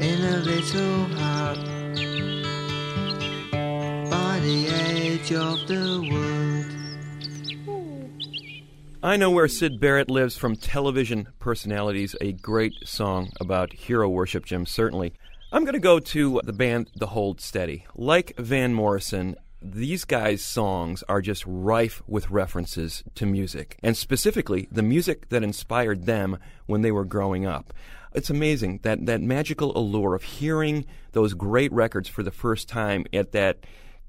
in 0.02 0.20
a 0.36 0.38
little 0.40 1.06
hut 1.16 1.60
by 4.12 4.40
the 4.42 4.68
edge 4.68 5.32
of 5.32 5.66
the 5.66 6.02
wood. 6.12 6.78
I 9.02 9.16
Know 9.16 9.32
Where 9.32 9.48
Syd 9.48 9.80
Barrett 9.80 10.12
Lives 10.12 10.36
from 10.36 10.57
television 10.78 11.28
personalities, 11.40 12.16
a 12.22 12.32
great 12.34 12.76
song 12.86 13.32
about 13.42 13.74
hero 13.74 14.08
worship, 14.08 14.46
Jim, 14.46 14.64
certainly. 14.64 15.12
I'm 15.52 15.64
going 15.64 15.74
to 15.74 15.80
go 15.80 15.98
to 15.98 16.40
the 16.44 16.54
band 16.54 16.92
The 16.96 17.08
Hold 17.08 17.42
Steady. 17.42 17.88
Like 17.96 18.38
Van 18.38 18.76
Morrison, 18.76 19.38
these 19.60 20.06
guys' 20.06 20.46
songs 20.46 21.04
are 21.10 21.20
just 21.20 21.44
rife 21.48 22.04
with 22.06 22.30
references 22.30 23.04
to 23.16 23.26
music, 23.26 23.80
and 23.82 23.98
specifically 23.98 24.68
the 24.72 24.84
music 24.84 25.30
that 25.30 25.42
inspired 25.42 26.06
them 26.06 26.38
when 26.68 26.84
they 26.84 26.92
were 26.92 27.06
growing 27.06 27.48
up. 27.48 27.74
It's 28.14 28.30
amazing 28.30 28.82
that, 28.84 29.04
that 29.08 29.20
magical 29.20 29.76
allure 29.76 30.14
of 30.14 30.22
hearing 30.22 30.86
those 31.14 31.34
great 31.34 31.74
records 31.74 32.08
for 32.08 32.22
the 32.22 32.30
first 32.30 32.70
time 32.70 33.08
at 33.12 33.32
that 33.32 33.58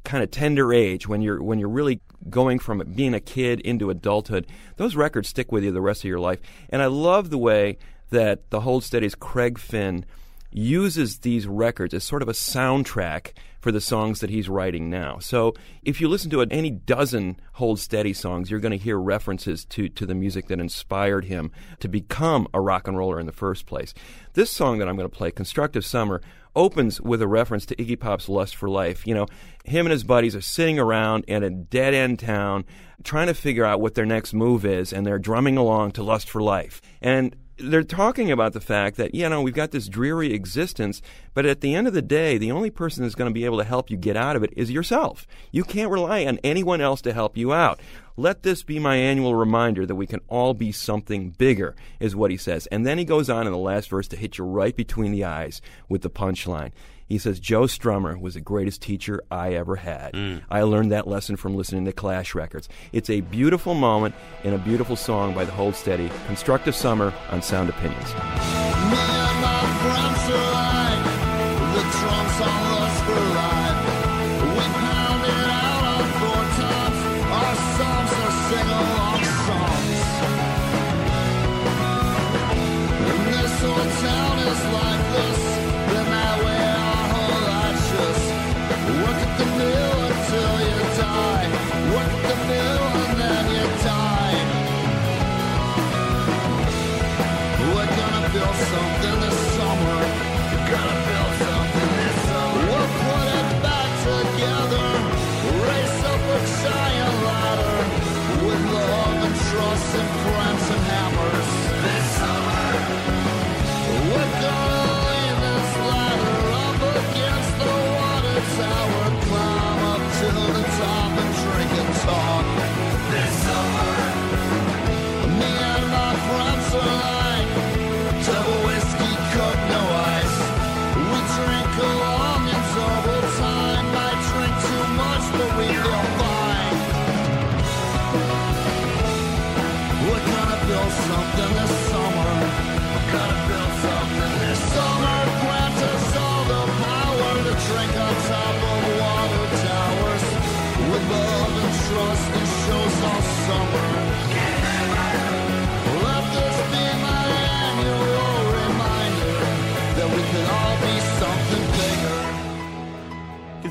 kind 0.05 0.23
of 0.23 0.31
tender 0.31 0.73
age 0.73 1.07
when 1.07 1.21
you're 1.21 1.43
when 1.43 1.59
you're 1.59 1.69
really 1.69 2.01
going 2.29 2.59
from 2.59 2.83
being 2.95 3.15
a 3.15 3.21
kid 3.21 3.61
into 3.61 3.91
adulthood 3.91 4.47
those 4.77 4.97
records 4.97 5.29
stick 5.29 5.53
with 5.53 5.63
you 5.63 5.71
the 5.71 5.81
rest 5.81 6.01
of 6.01 6.09
your 6.09 6.21
life. 6.21 6.41
And 6.71 6.83
i 6.83 6.87
love 6.87 7.31
the 7.31 7.39
way 7.39 7.79
that 8.11 8.51
the 8.51 8.61
hold 8.61 8.85
steady's 8.85 9.15
craig 9.15 9.59
finn 9.59 10.05
uses 10.51 11.19
these 11.19 11.47
records 11.47 11.93
as 11.93 12.05
sort 12.05 12.23
of 12.23 12.29
a 12.29 12.33
soundtrack 12.33 13.33
for 13.61 13.73
the 13.73 13.81
songs 13.81 14.21
that 14.21 14.31
he's 14.31 14.49
writing 14.49 14.89
now. 14.89 15.19
So 15.19 15.55
if 15.83 16.01
you 16.01 16.09
listen 16.09 16.31
to 16.31 16.43
any 16.43 16.71
dozen 16.71 17.41
Hold 17.55 17.81
Steady 17.81 18.13
songs, 18.13 18.51
you're 18.51 18.61
going 18.61 18.73
to 18.73 18.79
hear 18.79 18.99
references 18.99 19.65
to, 19.67 19.89
to 19.89 20.07
the 20.07 20.15
music 20.15 20.49
that 20.49 20.61
inspired 20.61 21.25
him 21.25 21.51
to 21.81 21.89
become 21.89 22.47
a 22.55 22.61
rock 22.61 22.87
and 22.87 22.97
roller 22.97 23.19
in 23.19 23.27
the 23.27 23.33
first 23.33 23.67
place. 23.67 23.95
This 24.35 24.51
song 24.51 24.79
that 24.79 24.89
I'm 24.89 24.97
going 24.97 25.09
to 25.09 25.17
play, 25.17 25.31
Constructive 25.31 25.85
Summer, 25.85 26.21
opens 26.55 27.01
with 27.01 27.23
a 27.23 27.29
reference 27.29 27.67
to 27.67 27.77
Iggy 27.77 27.99
Pop's 27.99 28.29
Lust 28.29 28.57
for 28.57 28.69
Life. 28.69 29.07
You 29.07 29.15
know, 29.15 29.27
him 29.65 29.87
and 29.87 29.93
his 29.93 30.05
buddies 30.05 30.35
are 30.35 30.41
sitting 30.41 30.79
around 30.79 31.25
in 31.27 31.43
a 31.43 31.51
dead 31.51 31.95
end 31.95 32.19
town 32.19 32.65
trying 33.05 33.29
to 33.29 33.35
figure 33.35 33.65
out 33.65 33.81
what 33.81 33.95
their 33.95 34.07
next 34.07 34.35
move 34.35 34.65
is, 34.65 34.93
and 34.93 35.07
they're 35.07 35.19
drumming 35.19 35.57
along 35.57 35.93
to 35.93 36.03
Lust 36.03 36.29
for 36.29 36.43
Life. 36.43 36.81
And 37.01 37.37
they're 37.59 37.83
talking 37.83 38.31
about 38.31 38.53
the 38.53 38.61
fact 38.61 38.97
that 38.97 39.15
you 39.15 39.29
know 39.29 39.43
we've 39.43 39.55
got 39.55 39.71
this 39.71 39.89
dreary 39.89 40.33
existence, 40.33 41.03
but 41.35 41.47
at 41.47 41.61
the 41.61 41.75
end 41.75 41.87
of 41.87 41.93
the 41.93 42.03
day, 42.03 42.39
the 42.39 42.53
only 42.53 42.71
person 42.71 43.03
that's 43.03 43.15
going 43.15 43.31
to 43.31 43.35
be 43.35 43.45
able 43.45 43.59
to 43.59 43.65
help 43.65 43.91
you 43.91 43.97
get 43.97 44.17
out 44.17 44.37
of 44.37 44.43
it 44.43 44.53
is 44.57 44.71
yourself. 44.71 45.27
You 45.51 45.65
can't 45.65 45.91
rely 45.91 46.25
on 46.25 46.39
anyone 46.45 46.81
else 46.81 47.01
to 47.03 47.13
help 47.13 47.37
you 47.37 47.53
out. 47.53 47.81
Let 48.17 48.43
this 48.43 48.63
be 48.63 48.79
my 48.79 48.97
annual 48.97 49.35
reminder 49.35 49.87
that 49.87 49.95
we 49.95 50.07
can 50.07 50.21
all 50.29 50.55
be 50.55 50.73
something 50.73 51.31
bigger, 51.31 51.77
is 52.01 52.17
what 52.17 52.31
he 52.31 52.37
says. 52.37 52.67
And 52.67 52.85
then 52.87 52.99
he 52.99 53.05
goes 53.05 53.31
on 53.31 53.47
in 53.47 53.53
the 53.53 53.59
last 53.59 53.91
verse 53.91 54.09
to 54.09 54.17
hit 54.17 54.39
you 54.39 54.45
right 54.45 54.75
between 54.75 55.13
the 55.13 55.25
eyes 55.25 55.61
with 55.89 56.03
the 56.03 56.11
punchline. 56.11 56.73
He 57.09 57.19
says, 57.19 57.41
Joe 57.41 57.63
Strummer 57.63 58.21
was 58.21 58.35
the 58.35 58.41
greatest 58.41 58.83
teacher 58.83 59.23
I 59.31 59.55
ever 59.55 59.77
had. 59.77 60.13
Mm. 60.13 60.43
I 60.51 60.63
learned 60.63 60.93
that 60.93 61.09
lesson 61.09 61.37
from 61.37 61.57
listening 61.57 61.87
to 61.87 61.93
Clash 61.93 62.35
records. 62.35 62.69
It's 62.93 63.09
a 63.09 63.23
beautiful 63.23 63.75
moment 63.75 64.15
and 64.45 64.55
a 64.55 64.59
beautiful 64.59 64.97
song 64.97 65.35
by 65.35 65.45
the 65.45 65.53
Hold 65.53 65.75
Steady. 65.75 66.11
Constructive 66.27 66.75
Summer 66.75 67.15
on 67.31 67.41
Sound 67.41 67.71
Opinions. 67.71 68.78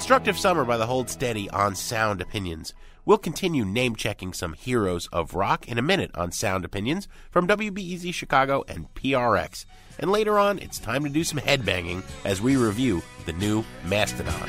Constructive 0.08 0.40
Summer 0.40 0.64
by 0.64 0.78
the 0.78 0.86
Hold 0.86 1.10
Steady 1.10 1.50
on 1.50 1.76
Sound 1.76 2.22
Opinions. 2.22 2.74
We'll 3.04 3.18
continue 3.18 3.66
name 3.66 3.94
checking 3.94 4.32
some 4.32 4.54
heroes 4.54 5.08
of 5.12 5.36
rock 5.36 5.68
in 5.68 5.78
a 5.78 5.82
minute 5.82 6.12
on 6.16 6.32
Sound 6.32 6.64
Opinions 6.64 7.10
from 7.30 7.46
WBEZ 7.46 8.14
Chicago 8.14 8.64
and 8.70 8.88
PRX. 8.94 9.66
And 10.00 10.10
later 10.10 10.40
on, 10.40 10.60
it's 10.60 10.80
time 10.80 11.04
to 11.04 11.10
do 11.10 11.26
some 11.26 11.40
headbanging 11.40 12.04
as 12.24 12.42
we 12.42 12.56
review 12.56 13.04
the 13.26 13.34
new 13.34 13.66
Mastodon. 13.84 14.48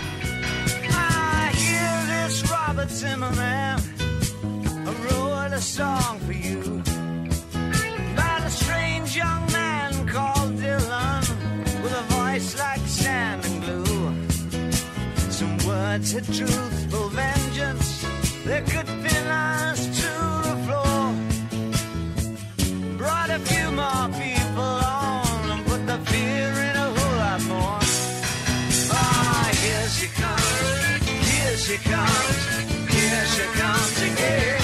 I 0.90 1.50
hear 1.52 2.06
this 2.06 2.48
Robert 2.48 2.90
Zimmerman 2.90 3.80
wrote 5.10 5.50
a 5.52 5.60
song 5.60 6.20
for 6.20 6.34
you 6.34 6.77
words 15.98 16.12
had 16.12 16.24
truthful 16.24 17.08
vengeance 17.08 18.06
that 18.44 18.64
could 18.66 18.86
pin 18.86 19.26
us 19.26 19.80
to 20.00 20.10
the 20.46 20.56
floor. 20.64 21.14
Brought 22.96 23.30
a 23.30 23.38
few 23.40 23.70
more 23.72 24.08
people 24.22 24.62
on 24.62 25.50
and 25.50 25.66
put 25.66 25.86
the 25.86 25.98
fear 26.10 26.50
in 26.68 26.76
a 26.76 26.88
whole 26.96 27.16
lot 27.16 27.42
more. 27.44 27.80
Ah, 28.90 29.50
here 29.62 29.88
she 29.88 30.06
comes, 30.22 31.08
here 31.30 31.56
she 31.56 31.76
comes, 31.78 32.38
here 32.94 33.24
she 33.34 33.44
comes 33.58 34.02
again. 34.02 34.57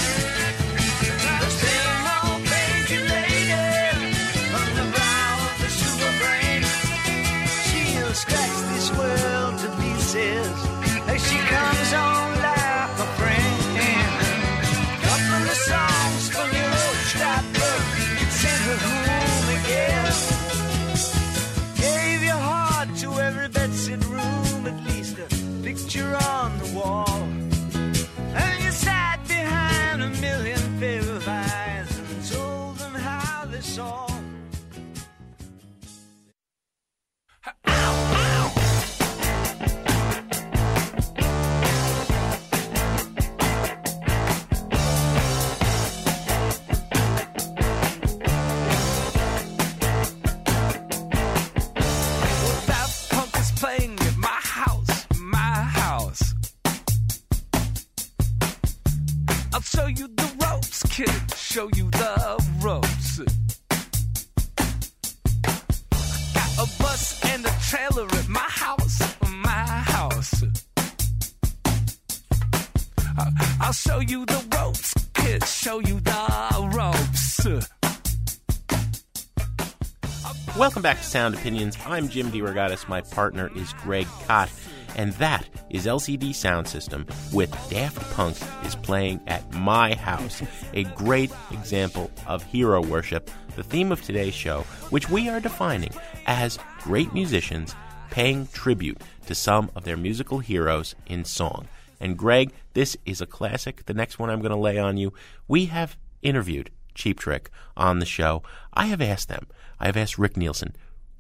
Back 80.85 80.99
to 80.99 81.05
Sound 81.05 81.35
Opinions. 81.35 81.79
I'm 81.87 82.11
Jim 82.11 82.31
DeRogatis. 82.31 82.89
My 82.89 83.01
partner 83.01 83.51
is 83.57 83.73
Greg 83.73 84.07
Kot. 84.27 84.51
And 84.97 85.15
that 85.15 85.49
is 85.71 85.87
LCD 85.87 86.35
Sound 86.35 86.69
System 86.69 87.07
with 87.33 87.51
Daft 87.71 87.99
Punk 88.13 88.37
is 88.67 88.75
playing 88.75 89.23
at 89.27 89.51
my 89.55 89.95
house. 89.95 90.43
A 90.75 90.85
great 90.85 91.33
example 91.53 92.11
of 92.27 92.43
hero 92.43 92.83
worship, 92.83 93.31
the 93.57 93.63
theme 93.63 93.93
of 93.93 94.03
today's 94.03 94.35
show, 94.35 94.61
which 94.91 95.09
we 95.09 95.31
are 95.31 95.41
defining 95.41 95.93
as 96.27 96.59
great 96.83 97.15
musicians 97.15 97.75
paying 98.11 98.47
tribute 98.49 99.01
to 99.25 99.35
some 99.35 99.71
of 99.75 99.85
their 99.85 99.97
musical 99.97 100.41
heroes 100.41 100.95
in 101.07 101.25
song. 101.25 101.67
And 101.99 102.19
Greg, 102.19 102.53
this 102.75 102.95
is 103.07 103.23
a 103.23 103.27
classic. 103.27 103.87
The 103.87 103.95
next 103.95 104.19
one 104.19 104.29
I'm 104.29 104.43
going 104.43 104.51
to 104.51 104.59
lay 104.59 104.77
on 104.77 104.99
you. 104.99 105.15
We 105.49 105.65
have 105.65 105.97
interviewed 106.21 106.69
Cheap 106.95 107.19
Trick 107.19 107.51
on 107.75 108.01
the 108.01 108.07
show. 108.07 108.43
I 108.75 108.87
have 108.87 109.01
asked 109.01 109.29
them, 109.29 109.47
I 109.79 109.87
have 109.87 109.97
asked 109.97 110.19
Rick 110.19 110.37
Nielsen, 110.37 110.75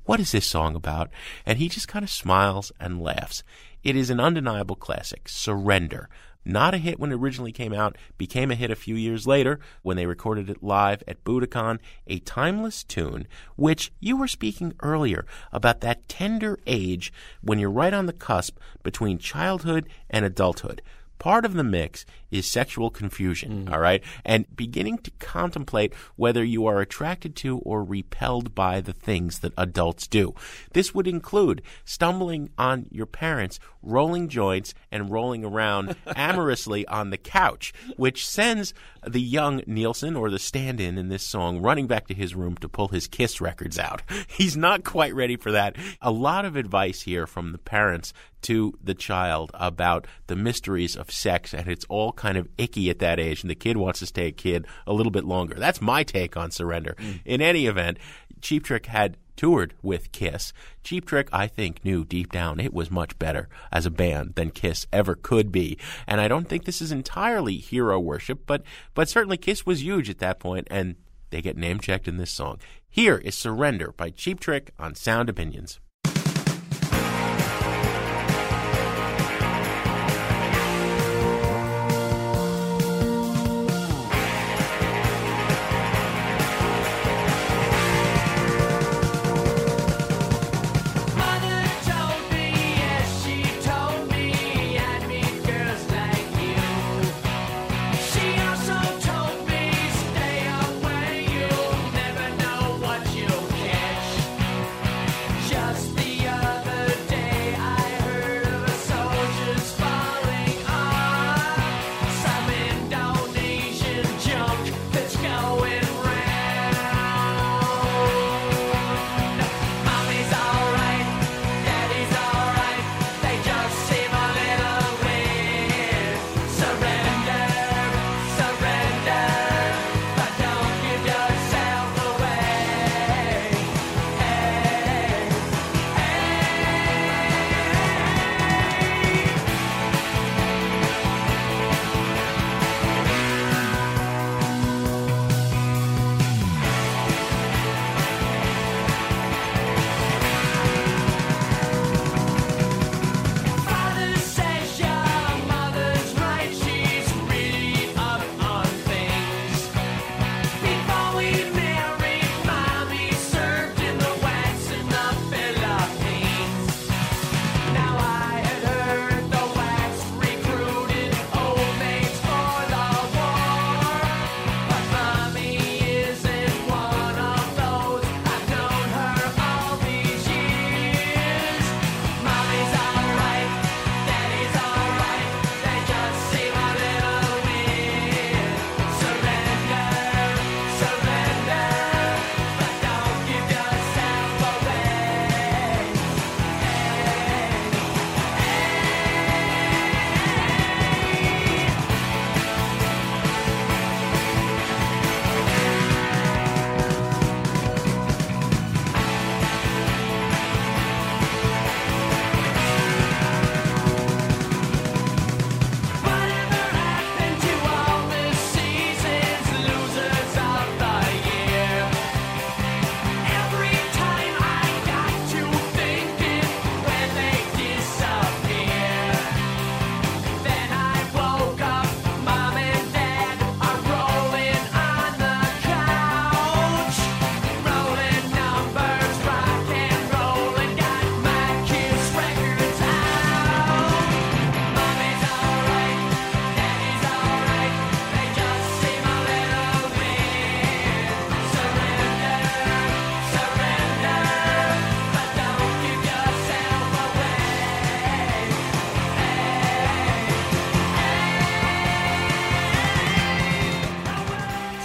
what 0.04 0.20
is 0.20 0.32
this 0.32 0.46
song 0.46 0.74
about? 0.76 1.10
And 1.46 1.58
he 1.58 1.68
just 1.68 1.88
kind 1.88 2.02
of 2.02 2.10
smiles 2.10 2.72
and 2.78 3.00
laughs. 3.00 3.42
It 3.82 3.96
is 3.96 4.10
an 4.10 4.20
undeniable 4.20 4.76
classic, 4.76 5.28
Surrender, 5.28 6.08
Not 6.44 6.74
a 6.74 6.78
hit 6.78 7.00
when 7.00 7.10
it 7.10 7.16
originally 7.16 7.52
came 7.52 7.72
out, 7.72 7.96
became 8.18 8.50
a 8.50 8.54
hit 8.54 8.70
a 8.70 8.76
few 8.76 8.94
years 8.96 9.26
later 9.26 9.60
when 9.82 9.96
they 9.96 10.04
recorded 10.04 10.50
it 10.50 10.62
live 10.62 11.02
at 11.08 11.24
Budokan, 11.24 11.78
a 12.06 12.18
timeless 12.18 12.84
tune, 12.84 13.26
which 13.56 13.92
you 13.98 14.18
were 14.18 14.28
speaking 14.28 14.74
earlier 14.80 15.24
about 15.52 15.80
that 15.80 16.06
tender 16.06 16.58
age 16.66 17.10
when 17.40 17.58
you're 17.58 17.70
right 17.70 17.94
on 17.94 18.04
the 18.04 18.12
cusp 18.12 18.58
between 18.82 19.16
childhood 19.16 19.88
and 20.10 20.26
adulthood. 20.26 20.82
Part 21.18 21.44
of 21.44 21.54
the 21.54 21.64
mix 21.64 22.04
is 22.30 22.50
sexual 22.50 22.90
confusion, 22.90 23.66
mm. 23.66 23.72
all 23.72 23.78
right? 23.78 24.02
And 24.24 24.44
beginning 24.54 24.98
to 24.98 25.10
contemplate 25.12 25.94
whether 26.16 26.44
you 26.44 26.66
are 26.66 26.80
attracted 26.80 27.36
to 27.36 27.58
or 27.58 27.84
repelled 27.84 28.54
by 28.54 28.80
the 28.80 28.92
things 28.92 29.38
that 29.40 29.52
adults 29.56 30.06
do. 30.06 30.34
This 30.72 30.94
would 30.94 31.06
include 31.06 31.62
stumbling 31.84 32.50
on 32.58 32.86
your 32.90 33.06
parents, 33.06 33.60
rolling 33.82 34.28
joints, 34.28 34.74
and 34.90 35.10
rolling 35.10 35.44
around 35.44 35.96
amorously 36.16 36.86
on 36.88 37.10
the 37.10 37.18
couch, 37.18 37.72
which 37.96 38.26
sends 38.26 38.74
the 39.06 39.20
young 39.20 39.62
Nielsen 39.66 40.16
or 40.16 40.30
the 40.30 40.38
stand 40.38 40.80
in 40.80 40.98
in 40.98 41.08
this 41.08 41.22
song 41.22 41.60
running 41.60 41.86
back 41.86 42.06
to 42.08 42.14
his 42.14 42.34
room 42.34 42.56
to 42.56 42.68
pull 42.68 42.88
his 42.88 43.06
Kiss 43.06 43.40
records 43.40 43.78
out. 43.78 44.02
He's 44.28 44.56
not 44.56 44.84
quite 44.84 45.14
ready 45.14 45.36
for 45.36 45.52
that. 45.52 45.76
A 46.00 46.10
lot 46.10 46.44
of 46.44 46.56
advice 46.56 47.02
here 47.02 47.26
from 47.26 47.52
the 47.52 47.58
parents 47.58 48.12
to 48.44 48.72
the 48.82 48.94
child 48.94 49.50
about 49.54 50.06
the 50.26 50.36
mysteries 50.36 50.96
of 50.96 51.10
sex, 51.10 51.52
and 51.52 51.68
it's 51.68 51.84
all 51.88 52.12
kind 52.12 52.38
of 52.38 52.48
icky 52.58 52.90
at 52.90 52.98
that 53.00 53.20
age, 53.20 53.42
and 53.42 53.50
the 53.50 53.54
kid 53.54 53.76
wants 53.76 53.98
to 54.00 54.06
stay 54.06 54.28
a 54.28 54.32
kid 54.32 54.66
a 54.86 54.92
little 54.92 55.12
bit 55.12 55.24
longer. 55.24 55.54
That's 55.56 55.80
my 55.80 56.02
take 56.02 56.36
on 56.36 56.50
Surrender. 56.50 56.94
Mm. 56.98 57.20
In 57.24 57.40
any 57.40 57.66
event, 57.66 57.98
Cheap 58.40 58.64
Trick 58.64 58.86
had 58.86 59.16
toured 59.36 59.74
with 59.82 60.12
Kiss. 60.12 60.52
Cheap 60.82 61.06
Trick, 61.06 61.28
I 61.32 61.46
think, 61.46 61.84
knew 61.84 62.04
deep 62.04 62.30
down 62.30 62.60
it 62.60 62.72
was 62.72 62.90
much 62.90 63.18
better 63.18 63.48
as 63.72 63.86
a 63.86 63.90
band 63.90 64.34
than 64.34 64.50
Kiss 64.50 64.86
ever 64.92 65.14
could 65.14 65.50
be. 65.50 65.78
And 66.06 66.20
I 66.20 66.28
don't 66.28 66.48
think 66.48 66.64
this 66.64 66.82
is 66.82 66.92
entirely 66.92 67.56
hero 67.56 67.98
worship, 67.98 68.46
but 68.46 68.62
but 68.94 69.08
certainly 69.08 69.36
Kiss 69.36 69.66
was 69.66 69.82
huge 69.82 70.10
at 70.10 70.18
that 70.18 70.38
point, 70.38 70.68
and 70.70 70.96
they 71.30 71.42
get 71.42 71.56
name 71.56 71.80
checked 71.80 72.06
in 72.06 72.16
this 72.16 72.30
song. 72.30 72.58
Here 72.88 73.16
is 73.16 73.36
Surrender 73.36 73.92
by 73.96 74.10
Cheap 74.10 74.38
Trick 74.38 74.72
on 74.78 74.94
Sound 74.94 75.28
Opinions. 75.28 75.80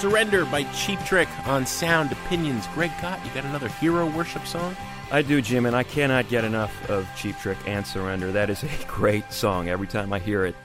Surrender 0.09 0.43
by 0.45 0.63
Cheap 0.73 0.99
Trick 1.01 1.29
on 1.45 1.67
Sound 1.67 2.11
Opinions. 2.11 2.65
Greg 2.73 2.89
Kot, 2.99 3.23
you 3.23 3.31
got 3.31 3.45
another 3.45 3.67
hero 3.67 4.09
worship 4.09 4.47
song? 4.47 4.75
I 5.11 5.21
do, 5.21 5.39
Jim, 5.39 5.67
and 5.67 5.75
I 5.75 5.83
cannot 5.83 6.29
get 6.29 6.43
enough 6.43 6.89
of 6.89 7.07
Cheap 7.15 7.37
Trick 7.37 7.59
and 7.67 7.85
Surrender. 7.85 8.31
That 8.31 8.49
is 8.49 8.63
a 8.63 8.69
great 8.87 9.31
song 9.31 9.69
every 9.69 9.85
time 9.85 10.11
I 10.11 10.17
hear 10.17 10.45
it. 10.45 10.55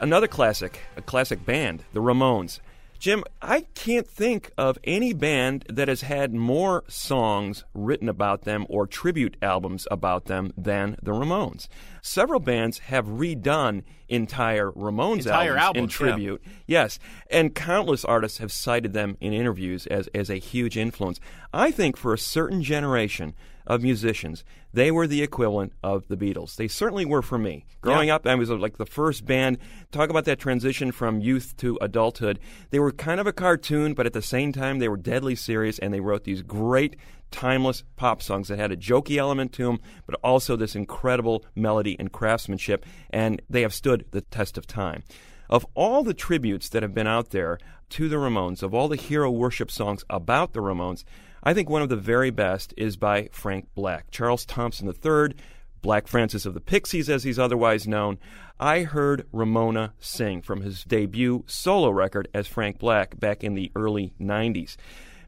Another 0.00 0.26
classic, 0.26 0.80
a 0.96 1.02
classic 1.02 1.44
band, 1.44 1.84
the 1.92 2.00
Ramones. 2.00 2.60
Jim, 3.04 3.22
I 3.42 3.66
can't 3.74 4.08
think 4.08 4.50
of 4.56 4.78
any 4.82 5.12
band 5.12 5.66
that 5.68 5.88
has 5.88 6.00
had 6.00 6.32
more 6.32 6.84
songs 6.88 7.62
written 7.74 8.08
about 8.08 8.44
them 8.44 8.64
or 8.70 8.86
tribute 8.86 9.36
albums 9.42 9.86
about 9.90 10.24
them 10.24 10.54
than 10.56 10.96
the 11.02 11.10
Ramones. 11.10 11.68
several 12.00 12.40
bands 12.40 12.78
have 12.78 13.04
redone 13.04 13.82
entire 14.08 14.70
Ramones 14.70 15.26
Entire 15.26 15.54
albums, 15.54 15.54
in 15.54 15.60
albums, 15.60 15.92
yeah. 15.92 15.98
tribute. 15.98 16.42
Yes, 16.66 16.98
and 17.30 17.54
countless 17.54 18.06
artists 18.06 18.38
have 18.38 18.50
cited 18.50 18.94
them 18.94 19.18
in 19.20 19.34
interviews 19.34 19.86
as, 19.88 20.08
as 20.14 20.30
a 20.30 20.36
huge 20.36 20.78
influence. 20.78 21.20
I 21.52 21.72
think 21.72 21.98
for 21.98 22.14
a 22.14 22.18
certain 22.18 22.62
generation 22.62 23.34
of 23.66 23.82
musicians, 23.82 24.44
they 24.72 24.90
were 24.90 25.06
the 25.06 25.22
equivalent 25.22 25.72
of 25.82 26.06
the 26.08 26.16
Beatles. 26.16 26.56
They 26.56 26.68
certainly 26.68 27.04
were 27.04 27.22
for 27.22 27.38
me. 27.38 27.64
Growing 27.80 28.10
up, 28.10 28.26
I 28.26 28.34
was 28.34 28.50
uh, 28.50 28.56
like 28.56 28.76
the 28.76 28.86
first 28.86 29.24
band. 29.24 29.58
Talk 29.92 30.10
about 30.10 30.24
that 30.26 30.38
transition 30.38 30.92
from 30.92 31.20
youth 31.20 31.56
to 31.58 31.78
adulthood. 31.80 32.38
They 32.70 32.78
were 32.78 32.92
kind 32.92 33.20
of 33.20 33.26
a 33.26 33.32
cartoon, 33.32 33.94
but 33.94 34.06
at 34.06 34.12
the 34.12 34.22
same 34.22 34.52
time, 34.52 34.78
they 34.78 34.88
were 34.88 34.96
deadly 34.96 35.34
serious, 35.34 35.78
and 35.78 35.94
they 35.94 36.00
wrote 36.00 36.24
these 36.24 36.42
great 36.42 36.96
timeless 37.30 37.82
pop 37.96 38.22
songs 38.22 38.48
that 38.48 38.58
had 38.58 38.70
a 38.70 38.76
jokey 38.76 39.16
element 39.16 39.52
to 39.52 39.64
them, 39.64 39.80
but 40.06 40.18
also 40.22 40.56
this 40.56 40.76
incredible 40.76 41.44
melody 41.56 41.96
and 41.98 42.12
craftsmanship, 42.12 42.86
and 43.10 43.42
they 43.50 43.62
have 43.62 43.74
stood 43.74 44.04
the 44.10 44.20
test 44.20 44.56
of 44.56 44.66
time. 44.66 45.02
Of 45.50 45.66
all 45.74 46.02
the 46.02 46.14
tributes 46.14 46.68
that 46.70 46.82
have 46.82 46.94
been 46.94 47.06
out 47.06 47.30
there 47.30 47.58
to 47.90 48.08
the 48.08 48.16
Ramones, 48.16 48.62
of 48.62 48.72
all 48.72 48.88
the 48.88 48.96
hero 48.96 49.30
worship 49.30 49.70
songs 49.70 50.04
about 50.08 50.52
the 50.52 50.60
Ramones, 50.60 51.04
I 51.46 51.52
think 51.52 51.68
one 51.68 51.82
of 51.82 51.90
the 51.90 51.96
very 51.96 52.30
best 52.30 52.72
is 52.78 52.96
by 52.96 53.28
Frank 53.30 53.68
Black. 53.74 54.10
Charles 54.10 54.46
Thompson 54.46 54.88
III, 54.88 55.36
Black 55.82 56.06
Francis 56.06 56.46
of 56.46 56.54
the 56.54 56.60
Pixies, 56.60 57.10
as 57.10 57.24
he's 57.24 57.38
otherwise 57.38 57.86
known. 57.86 58.18
I 58.58 58.84
heard 58.84 59.26
Ramona 59.30 59.92
sing 60.00 60.40
from 60.40 60.62
his 60.62 60.84
debut 60.84 61.44
solo 61.46 61.90
record 61.90 62.28
as 62.32 62.46
Frank 62.46 62.78
Black 62.78 63.20
back 63.20 63.44
in 63.44 63.52
the 63.52 63.70
early 63.76 64.14
90s. 64.18 64.76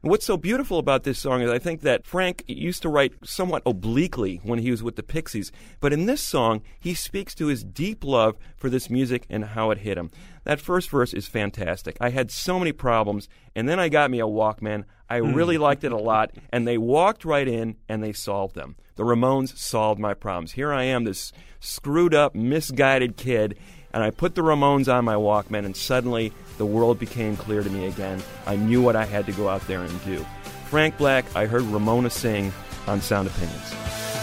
And 0.02 0.10
what's 0.10 0.24
so 0.24 0.38
beautiful 0.38 0.78
about 0.78 1.02
this 1.02 1.18
song 1.18 1.42
is 1.42 1.50
I 1.50 1.58
think 1.58 1.82
that 1.82 2.06
Frank 2.06 2.44
used 2.46 2.80
to 2.82 2.88
write 2.88 3.12
somewhat 3.22 3.62
obliquely 3.66 4.40
when 4.42 4.60
he 4.60 4.70
was 4.70 4.82
with 4.82 4.96
the 4.96 5.02
Pixies, 5.02 5.52
but 5.80 5.92
in 5.92 6.06
this 6.06 6.22
song, 6.22 6.62
he 6.80 6.94
speaks 6.94 7.34
to 7.34 7.48
his 7.48 7.62
deep 7.62 8.02
love 8.02 8.36
for 8.56 8.70
this 8.70 8.88
music 8.88 9.26
and 9.28 9.44
how 9.44 9.70
it 9.70 9.78
hit 9.78 9.98
him. 9.98 10.10
That 10.44 10.60
first 10.60 10.88
verse 10.88 11.12
is 11.12 11.26
fantastic. 11.26 11.98
I 12.00 12.08
had 12.08 12.30
so 12.30 12.58
many 12.58 12.72
problems, 12.72 13.28
and 13.54 13.68
then 13.68 13.78
I 13.78 13.90
got 13.90 14.10
me 14.10 14.20
a 14.20 14.26
Walkman. 14.26 14.84
I 15.08 15.16
really 15.16 15.56
hmm. 15.56 15.62
liked 15.62 15.84
it 15.84 15.92
a 15.92 15.96
lot, 15.96 16.32
and 16.50 16.66
they 16.66 16.78
walked 16.78 17.24
right 17.24 17.46
in 17.46 17.76
and 17.88 18.02
they 18.02 18.12
solved 18.12 18.54
them. 18.54 18.76
The 18.96 19.04
Ramones 19.04 19.56
solved 19.56 20.00
my 20.00 20.14
problems. 20.14 20.52
Here 20.52 20.72
I 20.72 20.84
am, 20.84 21.04
this 21.04 21.32
screwed 21.60 22.14
up, 22.14 22.34
misguided 22.34 23.16
kid, 23.16 23.58
and 23.92 24.02
I 24.02 24.10
put 24.10 24.34
the 24.34 24.42
Ramones 24.42 24.92
on 24.92 25.04
my 25.04 25.14
Walkman, 25.14 25.64
and 25.64 25.76
suddenly 25.76 26.32
the 26.58 26.66
world 26.66 26.98
became 26.98 27.36
clear 27.36 27.62
to 27.62 27.70
me 27.70 27.86
again. 27.86 28.22
I 28.46 28.56
knew 28.56 28.82
what 28.82 28.96
I 28.96 29.04
had 29.04 29.26
to 29.26 29.32
go 29.32 29.48
out 29.48 29.66
there 29.66 29.82
and 29.82 30.04
do. 30.04 30.24
Frank 30.70 30.98
Black, 30.98 31.24
I 31.36 31.46
heard 31.46 31.62
Ramona 31.62 32.10
sing 32.10 32.52
on 32.86 33.00
Sound 33.00 33.28
Opinions. 33.28 34.15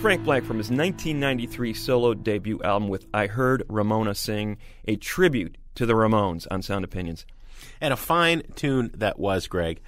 Frank 0.00 0.24
Black 0.24 0.44
from 0.44 0.56
his 0.56 0.70
1993 0.70 1.74
solo 1.74 2.14
debut 2.14 2.58
album 2.62 2.88
with 2.88 3.04
I 3.12 3.26
Heard 3.26 3.64
Ramona 3.68 4.14
Sing, 4.14 4.56
a 4.88 4.96
tribute 4.96 5.58
to 5.74 5.84
the 5.84 5.92
Ramones 5.92 6.46
on 6.50 6.62
Sound 6.62 6.86
Opinions. 6.86 7.26
And 7.82 7.92
a 7.92 7.98
fine 7.98 8.42
tune 8.56 8.92
that 8.94 9.18
was, 9.18 9.46
Greg. 9.46 9.82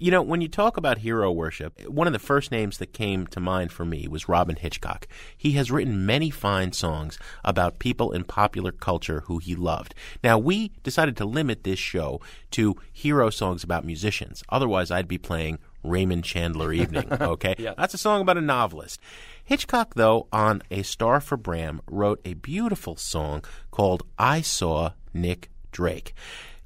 You 0.00 0.10
know, 0.10 0.20
when 0.20 0.40
you 0.40 0.48
talk 0.48 0.76
about 0.76 0.98
hero 0.98 1.30
worship, 1.30 1.80
one 1.88 2.08
of 2.08 2.12
the 2.12 2.18
first 2.18 2.50
names 2.50 2.78
that 2.78 2.92
came 2.92 3.28
to 3.28 3.38
mind 3.38 3.70
for 3.70 3.84
me 3.84 4.08
was 4.08 4.28
Robyn 4.28 4.56
Hitchcock. 4.56 5.06
He 5.36 5.52
has 5.52 5.70
written 5.70 6.06
many 6.06 6.28
fine 6.28 6.72
songs 6.72 7.16
about 7.44 7.78
people 7.78 8.10
in 8.10 8.24
popular 8.24 8.72
culture 8.72 9.20
who 9.26 9.38
he 9.38 9.54
loved. 9.54 9.94
Now, 10.24 10.38
we 10.38 10.72
decided 10.82 11.16
to 11.18 11.24
limit 11.24 11.62
this 11.62 11.78
show 11.78 12.20
to 12.50 12.74
hero 12.92 13.30
songs 13.30 13.62
about 13.62 13.84
musicians. 13.84 14.42
Otherwise, 14.48 14.90
I'd 14.90 15.06
be 15.06 15.18
playing 15.18 15.60
Raymond 15.84 16.24
Chandler 16.24 16.72
Evening, 16.72 17.12
okay? 17.20 17.54
Yeah. 17.58 17.74
That's 17.78 17.94
a 17.94 17.98
song 17.98 18.22
about 18.22 18.38
a 18.38 18.40
novelist. 18.42 19.00
Hitchcock, 19.44 19.94
though, 19.94 20.28
on 20.32 20.62
A 20.70 20.82
Star 20.82 21.20
for 21.20 21.36
Bram, 21.36 21.80
wrote 21.90 22.20
a 22.24 22.34
beautiful 22.34 22.96
song 22.96 23.44
called 23.70 24.04
I 24.18 24.40
Saw 24.40 24.92
Nick 25.12 25.50
Drake. 25.72 26.14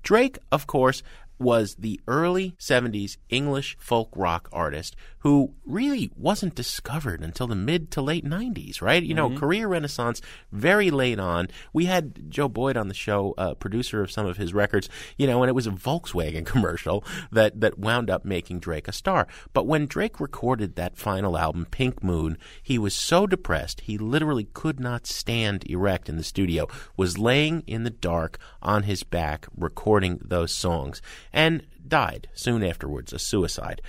Drake, 0.02 0.38
of 0.52 0.66
course, 0.66 1.02
was 1.38 1.77
the 1.77 2.01
early 2.07 2.55
70s 2.59 3.16
English 3.29 3.77
folk 3.79 4.11
rock 4.14 4.49
artist 4.53 4.96
who 5.27 5.53
really 5.64 6.09
wasn't 6.16 6.55
discovered 6.55 7.20
until 7.20 7.49
the 7.49 7.57
mid 7.57 7.90
to 7.90 8.01
late 8.01 8.25
90s, 8.25 8.81
right? 8.81 9.03
You 9.03 9.12
know, 9.12 9.37
career 9.37 9.66
renaissance 9.66 10.22
very 10.53 10.88
late 10.88 11.18
on. 11.18 11.49
We 11.72 11.87
had 11.87 12.31
Joe 12.31 12.49
Boyd 12.49 12.77
on 12.77 12.87
the 12.87 12.94
show, 12.94 13.35
uh, 13.37 13.55
producer 13.55 14.03
of 14.03 14.12
some 14.12 14.25
of 14.25 14.37
his 14.37 14.55
records, 14.55 14.88
you 15.16 15.27
know, 15.27 15.42
and 15.42 15.49
it 15.49 15.55
was 15.55 15.66
a 15.66 15.72
Volkswagen 15.72 16.46
commercial 16.53 17.05
that, 17.33 17.61
that 17.61 17.77
wound 17.77 18.09
up 18.09 18.25
making 18.25 18.61
Drake 18.61 18.87
a 18.87 18.92
star. 18.92 19.27
But 19.53 19.66
when 19.66 19.87
Drake 19.87 20.20
recorded 20.20 20.77
that 20.77 20.96
final 20.96 21.37
album, 21.37 21.66
Pink 21.72 22.05
Moon, 22.05 22.38
he 22.62 22.79
was 22.79 22.94
so 22.94 23.27
depressed, 23.27 23.81
he 23.81 23.99
literally 23.99 24.49
could 24.55 24.79
not 24.79 25.09
stand 25.09 25.68
erect 25.68 26.09
in 26.09 26.16
the 26.16 26.22
studio, 26.22 26.68
was 26.96 27.18
laying 27.18 27.64
in 27.66 27.83
the 27.83 27.90
dark 27.90 28.38
on 28.62 28.85
his 28.85 29.03
back 29.03 29.49
recording 29.57 30.20
those 30.22 30.53
songs. 30.53 31.03
And 31.37 31.64
died 31.87 32.29
soon 32.35 32.64
afterwards, 32.64 33.12
a 33.12 33.20
suicide. 33.20 33.81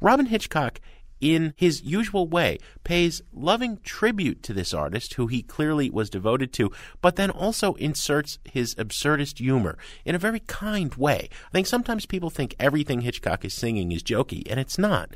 Robyn 0.00 0.26
Hitchcock 0.26 0.80
in 1.20 1.52
his 1.56 1.82
usual 1.82 2.26
way, 2.26 2.58
pays 2.82 3.22
loving 3.32 3.78
tribute 3.82 4.42
to 4.42 4.54
this 4.54 4.72
artist 4.72 5.14
who 5.14 5.26
he 5.26 5.42
clearly 5.42 5.90
was 5.90 6.10
devoted 6.10 6.52
to, 6.54 6.72
but 7.00 7.16
then 7.16 7.30
also 7.30 7.74
inserts 7.74 8.38
his 8.44 8.74
absurdist 8.76 9.38
humor 9.38 9.76
in 10.04 10.14
a 10.14 10.18
very 10.18 10.40
kind 10.40 10.94
way. 10.94 11.28
I 11.48 11.50
think 11.52 11.66
sometimes 11.66 12.06
people 12.06 12.30
think 12.30 12.54
everything 12.58 13.02
Hitchcock 13.02 13.44
is 13.44 13.54
singing 13.54 13.92
is 13.92 14.02
jokey, 14.02 14.50
and 14.50 14.58
it's 14.58 14.78
not. 14.78 15.10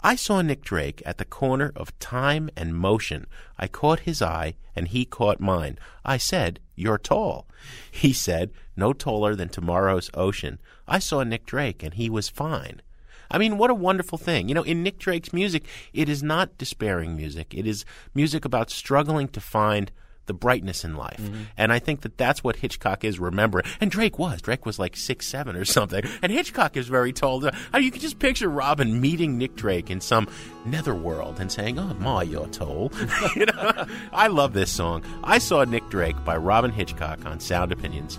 I 0.00 0.16
saw 0.16 0.42
Nick 0.42 0.62
Drake 0.62 1.02
at 1.06 1.16
the 1.16 1.24
corner 1.24 1.72
of 1.76 1.98
time 1.98 2.50
and 2.56 2.74
motion. 2.74 3.26
I 3.58 3.68
caught 3.68 4.00
his 4.00 4.20
eye, 4.20 4.56
and 4.76 4.88
he 4.88 5.04
caught 5.04 5.40
mine. 5.40 5.78
I 6.04 6.18
said, 6.18 6.60
You're 6.74 6.98
tall. 6.98 7.46
He 7.90 8.12
said, 8.12 8.50
No 8.76 8.92
taller 8.92 9.34
than 9.34 9.48
tomorrow's 9.48 10.10
ocean. 10.14 10.58
I 10.88 10.98
saw 10.98 11.22
Nick 11.22 11.46
Drake, 11.46 11.82
and 11.82 11.94
he 11.94 12.10
was 12.10 12.28
fine. 12.28 12.82
I 13.30 13.38
mean, 13.38 13.58
what 13.58 13.70
a 13.70 13.74
wonderful 13.74 14.18
thing. 14.18 14.48
You 14.48 14.54
know, 14.54 14.62
in 14.62 14.82
Nick 14.82 14.98
Drake's 14.98 15.32
music, 15.32 15.64
it 15.92 16.08
is 16.08 16.22
not 16.22 16.58
despairing 16.58 17.16
music. 17.16 17.54
It 17.54 17.66
is 17.66 17.84
music 18.14 18.44
about 18.44 18.70
struggling 18.70 19.28
to 19.28 19.40
find 19.40 19.90
the 20.26 20.34
brightness 20.34 20.84
in 20.84 20.96
life. 20.96 21.20
Mm-hmm. 21.20 21.42
And 21.56 21.72
I 21.72 21.78
think 21.78 22.02
that 22.02 22.16
that's 22.18 22.42
what 22.42 22.56
Hitchcock 22.56 23.04
is 23.04 23.18
remembering. 23.18 23.64
And 23.80 23.90
Drake 23.90 24.18
was. 24.18 24.40
Drake 24.42 24.66
was 24.66 24.78
like 24.78 24.96
six 24.96 25.26
seven 25.26 25.56
or 25.56 25.64
something. 25.64 26.04
And 26.22 26.32
Hitchcock 26.32 26.76
is 26.76 26.88
very 26.88 27.12
tall. 27.12 27.44
You 27.44 27.90
can 27.90 28.00
just 28.00 28.18
picture 28.18 28.48
Robyn 28.48 29.00
meeting 29.00 29.38
Nick 29.38 29.56
Drake 29.56 29.90
in 29.90 30.00
some 30.00 30.28
netherworld 30.64 31.40
and 31.40 31.50
saying, 31.50 31.78
"Oh, 31.78 31.94
Ma, 31.98 32.20
you're 32.20 32.46
tall." 32.48 32.92
you 33.36 33.46
know, 33.46 33.86
I 34.12 34.28
love 34.28 34.52
this 34.52 34.70
song. 34.70 35.04
I 35.22 35.38
saw 35.38 35.64
Nick 35.64 35.88
Drake 35.88 36.24
by 36.24 36.36
Robyn 36.36 36.72
Hitchcock 36.72 37.24
on 37.26 37.40
Sound 37.40 37.72
Opinions. 37.72 38.18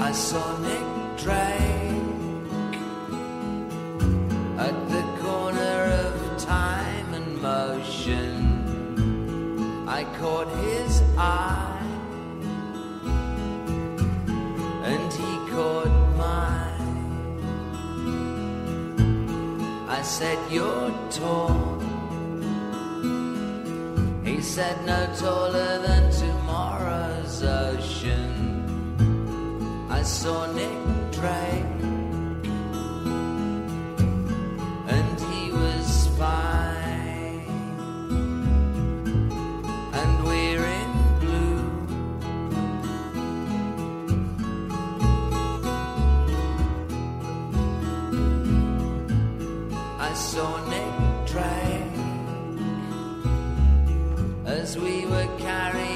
I 0.00 0.12
saw 0.12 0.58
Nick 0.58 1.20
Drake 1.22 2.00
at 4.58 4.88
the 4.88 5.02
corner 5.22 5.60
of 5.60 6.42
time 6.42 7.14
and 7.14 7.42
motion. 7.42 8.49
I 9.92 10.04
caught 10.20 10.46
his 10.62 11.02
eye, 11.18 11.82
and 14.84 15.12
he 15.12 15.32
caught 15.50 15.94
mine. 16.16 17.40
I 19.88 20.00
said, 20.02 20.38
You're 20.48 20.92
tall. 21.10 21.80
He 24.24 24.40
said, 24.40 24.76
No 24.86 25.12
taller 25.18 25.82
than 25.84 26.12
tomorrow's 26.12 27.42
ocean. 27.42 28.30
I 29.90 30.02
saw 30.02 30.46
Nick 30.52 30.80
Drake, 31.10 31.80
and 34.96 35.20
he 35.32 35.50
was 35.50 36.06
fine. 36.16 36.49
Nick 50.12 51.26
Drake 51.26 51.82
as 54.44 54.76
we 54.76 55.06
were 55.06 55.28
carrying 55.38 55.89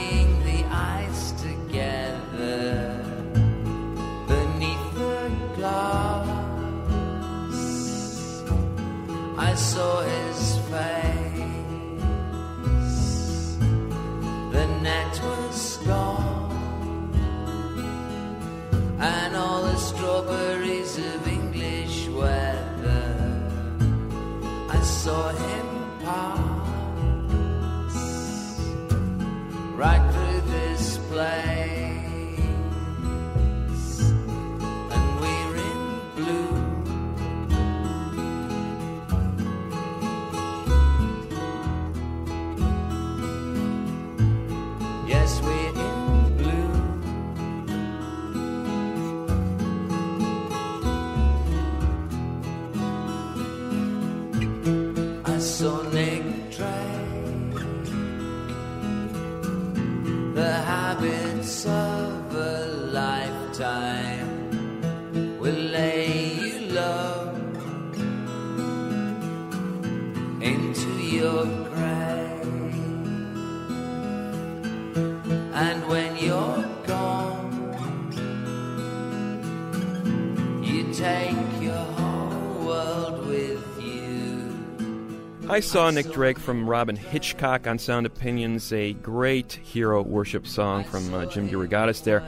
I 85.54 85.60
saw 85.60 85.88
Nick 85.88 86.10
Drake 86.10 86.40
from 86.40 86.68
Robyn 86.68 86.96
Hitchcock 86.96 87.68
on 87.68 87.78
Sound 87.78 88.06
Opinions, 88.06 88.72
a 88.72 88.92
great 88.92 89.52
hero 89.52 90.02
worship 90.02 90.48
song 90.48 90.82
from 90.82 91.14
uh, 91.14 91.26
Jim 91.26 91.48
DeRogatis 91.48 92.02
there. 92.02 92.24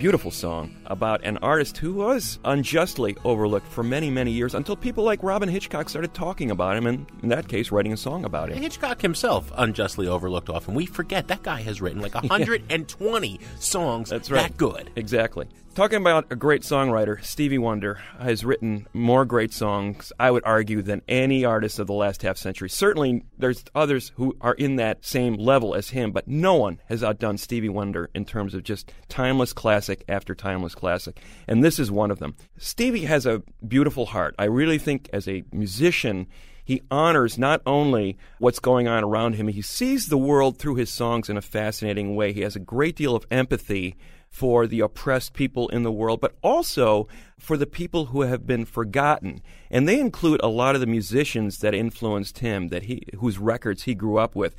Beautiful 0.00 0.30
song 0.30 0.74
about 0.86 1.22
an 1.24 1.36
artist 1.38 1.76
who 1.76 1.92
was 1.92 2.38
unjustly 2.46 3.18
overlooked 3.22 3.66
for 3.68 3.82
many, 3.82 4.08
many 4.08 4.30
years 4.30 4.54
until 4.54 4.74
people 4.74 5.04
like 5.04 5.22
Robyn 5.22 5.50
Hitchcock 5.50 5.90
started 5.90 6.14
talking 6.14 6.50
about 6.50 6.74
him, 6.74 6.86
and 6.86 7.06
in 7.22 7.28
that 7.28 7.48
case, 7.48 7.70
writing 7.70 7.92
a 7.92 7.98
song 7.98 8.24
about 8.24 8.50
him. 8.50 8.56
Hitchcock 8.62 9.02
himself 9.02 9.52
unjustly 9.58 10.08
overlooked 10.08 10.48
often. 10.48 10.72
We 10.72 10.86
forget 10.86 11.28
that 11.28 11.42
guy 11.42 11.60
has 11.60 11.82
written 11.82 12.00
like 12.00 12.14
120 12.22 13.40
songs 13.58 14.08
That's 14.08 14.30
right. 14.30 14.44
that 14.44 14.56
good. 14.56 14.88
Exactly. 14.96 15.48
Talking 15.72 15.98
about 16.00 16.26
a 16.32 16.36
great 16.36 16.62
songwriter, 16.62 17.22
Stevie 17.24 17.56
Wonder 17.56 18.00
has 18.18 18.44
written 18.44 18.88
more 18.92 19.24
great 19.24 19.52
songs, 19.52 20.12
I 20.18 20.32
would 20.32 20.42
argue, 20.44 20.82
than 20.82 21.00
any 21.06 21.44
artist 21.44 21.78
of 21.78 21.86
the 21.86 21.92
last 21.92 22.22
half 22.22 22.38
century. 22.38 22.68
Certainly, 22.68 23.22
there's 23.38 23.62
others 23.72 24.10
who 24.16 24.36
are 24.40 24.54
in 24.54 24.76
that 24.76 25.04
same 25.04 25.34
level 25.34 25.76
as 25.76 25.90
him, 25.90 26.10
but 26.10 26.26
no 26.26 26.56
one 26.56 26.80
has 26.86 27.04
outdone 27.04 27.38
Stevie 27.38 27.68
Wonder 27.68 28.10
in 28.16 28.24
terms 28.24 28.52
of 28.52 28.64
just 28.64 28.92
timeless 29.08 29.52
classic 29.90 30.04
after 30.08 30.34
timeless 30.34 30.74
classic. 30.74 31.20
And 31.48 31.64
this 31.64 31.78
is 31.78 31.90
one 31.90 32.10
of 32.10 32.18
them. 32.18 32.34
Stevie 32.58 33.06
has 33.06 33.26
a 33.26 33.42
beautiful 33.66 34.06
heart. 34.06 34.34
I 34.38 34.44
really 34.44 34.78
think, 34.78 35.08
as 35.12 35.26
a 35.28 35.44
musician, 35.52 36.26
he 36.64 36.82
honors 36.90 37.38
not 37.38 37.60
only 37.66 38.16
what's 38.38 38.60
going 38.60 38.86
on 38.86 39.02
around 39.02 39.34
him, 39.34 39.48
he 39.48 39.62
sees 39.62 40.06
the 40.06 40.18
world 40.18 40.58
through 40.58 40.76
his 40.76 40.90
songs 40.90 41.28
in 41.28 41.36
a 41.36 41.42
fascinating 41.42 42.14
way. 42.14 42.32
He 42.32 42.42
has 42.42 42.56
a 42.56 42.60
great 42.60 42.96
deal 42.96 43.16
of 43.16 43.26
empathy 43.30 43.96
for 44.28 44.68
the 44.68 44.78
oppressed 44.78 45.32
people 45.32 45.68
in 45.70 45.82
the 45.82 45.90
world, 45.90 46.20
but 46.20 46.36
also 46.40 47.08
for 47.36 47.56
the 47.56 47.66
people 47.66 48.06
who 48.06 48.22
have 48.22 48.46
been 48.46 48.64
forgotten. 48.64 49.42
And 49.72 49.88
they 49.88 49.98
include 49.98 50.40
a 50.40 50.48
lot 50.48 50.76
of 50.76 50.80
the 50.80 50.86
musicians 50.86 51.58
that 51.58 51.74
influenced 51.74 52.38
him, 52.38 52.68
that 52.68 52.84
he, 52.84 53.02
whose 53.18 53.38
records 53.38 53.82
he 53.82 53.94
grew 53.96 54.18
up 54.18 54.36
with. 54.36 54.54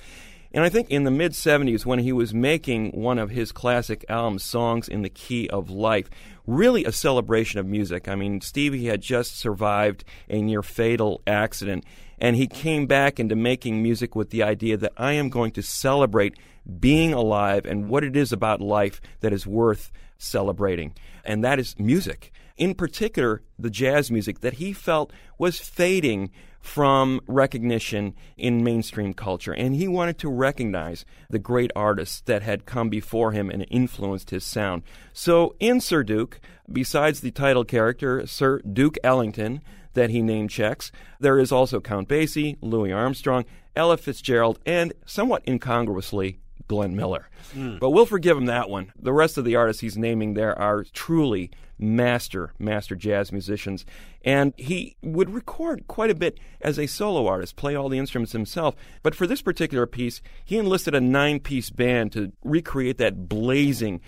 And 0.54 0.66
I 0.66 0.70
think 0.70 0.90
in 0.90 1.06
the 1.06 1.12
mid 1.12 1.32
70s, 1.32 1.86
when 1.86 2.00
he 2.00 2.12
was 2.12 2.34
making 2.34 2.92
one 2.92 3.18
of 3.18 3.30
his 3.30 3.52
classic 3.52 4.04
albums, 4.10 4.44
Songs 4.44 4.88
in 4.90 5.02
the 5.02 5.10
Key 5.10 5.50
of 5.50 5.70
Life, 5.70 6.10
really 6.46 6.84
a 6.84 6.92
celebration 6.92 7.60
of 7.60 7.66
music. 7.66 8.10
I 8.10 8.16
mean, 8.16 8.42
Stevie 8.42 8.86
had 8.86 9.02
just 9.02 9.38
survived 9.38 10.04
a 10.30 10.42
near 10.42 10.62
fatal 10.62 11.22
accident, 11.26 11.86
and 12.20 12.36
he 12.36 12.48
came 12.48 12.86
back 12.86 13.20
into 13.20 13.36
making 13.36 13.82
music 13.82 14.14
with 14.14 14.30
the 14.30 14.44
idea 14.44 14.76
that 14.78 14.94
I 14.98 15.14
am 15.14 15.30
going 15.30 15.52
to 15.52 15.64
celebrate 15.64 16.36
being 16.80 17.14
alive 17.14 17.66
and 17.66 17.88
what 17.88 18.04
it 18.04 18.16
is 18.16 18.32
about 18.34 18.62
life 18.62 19.02
that 19.22 19.34
is 19.34 19.48
worth 19.48 19.92
celebrating. 20.18 20.94
And 21.24 21.44
that 21.44 21.60
is 21.60 21.80
music. 21.80 22.32
in 22.58 22.76
particular 22.76 23.42
the 23.58 23.70
jazz 23.72 24.12
music 24.12 24.42
that 24.42 24.54
he 24.54 24.74
felt 24.74 25.12
was 25.40 25.60
fading 25.60 26.30
from 26.62 27.20
recognition 27.28 28.14
in 28.38 28.64
mainstream 28.64 29.14
culture. 29.14 29.54
And 29.54 29.76
he 29.76 29.88
wanted 29.88 30.18
to 30.20 30.30
recognize 30.30 31.06
the 31.30 31.40
great 31.40 31.72
artists 31.76 32.22
that 32.22 32.44
had 32.44 32.66
come 32.66 32.90
before 32.90 33.32
him 33.32 33.50
and 33.50 33.66
influenced 33.70 34.30
his 34.30 34.44
sound. 34.44 34.84
So 35.12 35.56
in 35.60 35.82
Sir 35.82 36.04
Duke, 36.04 36.40
besides 36.72 37.22
the 37.22 37.32
title 37.32 37.66
character, 37.66 38.26
Sir 38.28 38.60
Duke 38.60 38.98
Ellington, 39.04 39.62
that 39.94 40.10
he 40.10 40.22
name 40.22 40.48
checks, 40.48 40.92
there 41.20 41.40
is 41.40 41.52
also 41.52 41.82
Count 41.82 42.08
Basie, 42.08 42.58
Louis 42.62 42.94
Armstrong, 42.94 43.46
Ella 43.76 43.98
Fitzgerald, 43.98 44.60
and 44.66 44.94
somewhat 45.06 45.44
incongruously, 45.48 46.40
Glenn 46.68 46.96
Miller. 46.96 47.28
Hmm. 47.54 47.78
But 47.80 47.90
we'll 47.90 48.06
forgive 48.06 48.38
him 48.38 48.46
that 48.46 48.70
one. 48.70 48.94
The 48.98 49.12
rest 49.12 49.38
of 49.38 49.44
the 49.44 49.56
artists 49.56 49.82
he's 49.82 49.98
naming 49.98 50.36
there 50.36 50.58
are 50.58 50.86
truly 50.94 51.52
master, 51.82 52.54
master 52.60 52.96
jazz 52.96 53.32
musicians. 53.32 53.86
And 54.24 54.54
he 54.56 54.96
would 55.02 55.32
record 55.32 55.88
quite 55.88 56.12
a 56.12 56.16
bit 56.16 56.40
as 56.62 56.78
a 56.78 56.88
solo 56.88 57.28
artist, 57.28 57.56
play 57.56 57.76
all 57.76 57.90
the 57.90 57.98
instruments 57.98 58.32
himself. 58.34 58.76
But 59.04 59.16
for 59.16 59.28
this 59.28 59.42
particular 59.42 59.88
piece, 59.88 60.22
he 60.46 60.58
enlisted 60.58 60.96
a 60.96 61.02
nine 61.02 61.40
piece 61.40 61.70
band 61.70 62.12
to 62.14 62.32
recreate 62.44 63.00
that 63.00 63.28
blazing, 63.28 64.00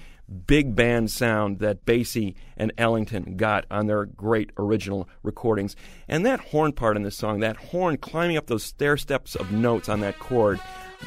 big 0.48 0.76
band 0.76 1.12
sound 1.12 1.60
that 1.60 1.86
Basie 1.86 2.36
and 2.56 2.72
Ellington 2.78 3.36
got 3.36 3.66
on 3.70 3.88
their 3.88 4.06
great 4.06 4.52
original 4.58 5.10
recordings. 5.24 5.76
And 6.08 6.26
that 6.26 6.40
horn 6.40 6.74
part 6.74 6.96
in 6.96 7.04
this 7.04 7.18
song, 7.18 7.40
that 7.40 7.58
horn 7.58 7.98
climbing 7.98 8.38
up 8.38 8.48
those 8.48 8.64
stair 8.64 8.98
steps 8.98 9.36
of 9.36 9.52
notes 9.52 9.90
on 9.90 10.00
that 10.02 10.20
chord, 10.20 10.60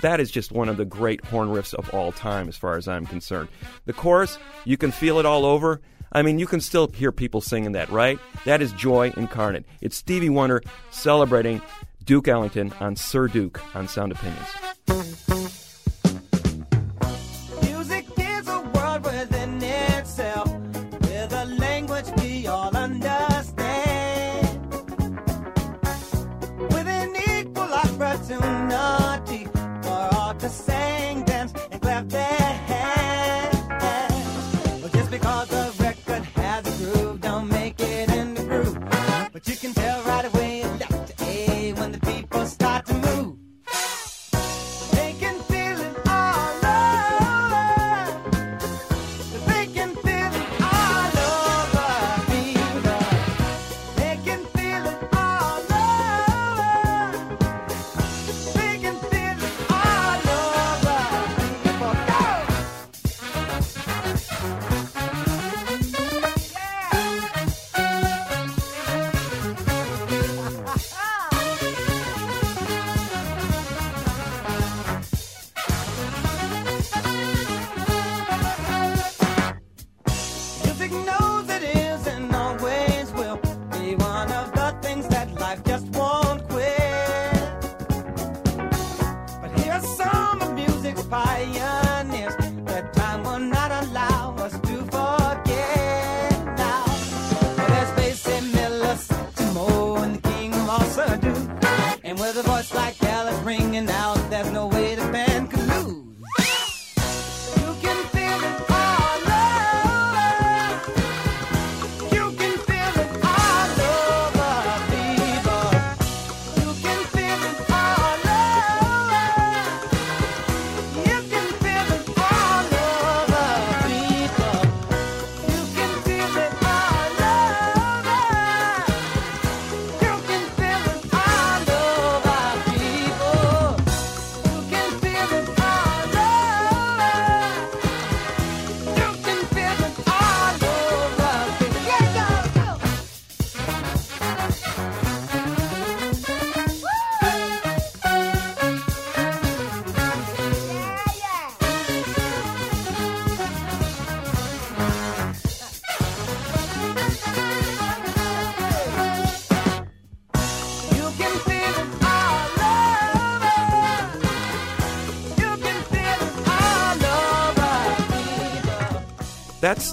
that 0.03 0.21
is 0.21 0.31
just 0.31 0.53
one 0.53 0.69
of 0.69 0.77
the 0.77 0.85
great 0.85 1.25
horn 1.25 1.49
riffs 1.49 1.73
of 1.75 1.89
all 1.95 2.13
time, 2.13 2.49
as 2.49 2.57
far 2.57 2.77
as 2.77 2.87
I'm 2.87 3.07
concerned. 3.07 3.49
The 3.87 3.93
chorus, 3.93 4.39
you 4.65 4.77
can 4.77 4.91
feel 4.91 5.19
it 5.19 5.27
all 5.27 5.47
over. 5.47 5.81
I 6.13 6.23
mean, 6.23 6.39
you 6.39 6.47
can 6.47 6.61
still 6.61 6.89
hear 6.89 7.13
people 7.13 7.41
singing 7.41 7.73
that, 7.73 7.91
right? 7.91 8.19
That 8.45 8.63
is 8.63 8.73
joy 8.73 9.13
incarnate. 9.17 9.65
It's 9.81 9.97
Stevie 9.97 10.31
Wonder 10.31 10.63
celebrating 10.91 11.61
Duke 12.05 12.29
Ellington 12.29 12.73
on 12.81 12.97
Sir 12.97 13.29
Duke 13.29 13.61
on 13.75 13.89
Sound 13.89 14.13
Opinions. 14.13 15.26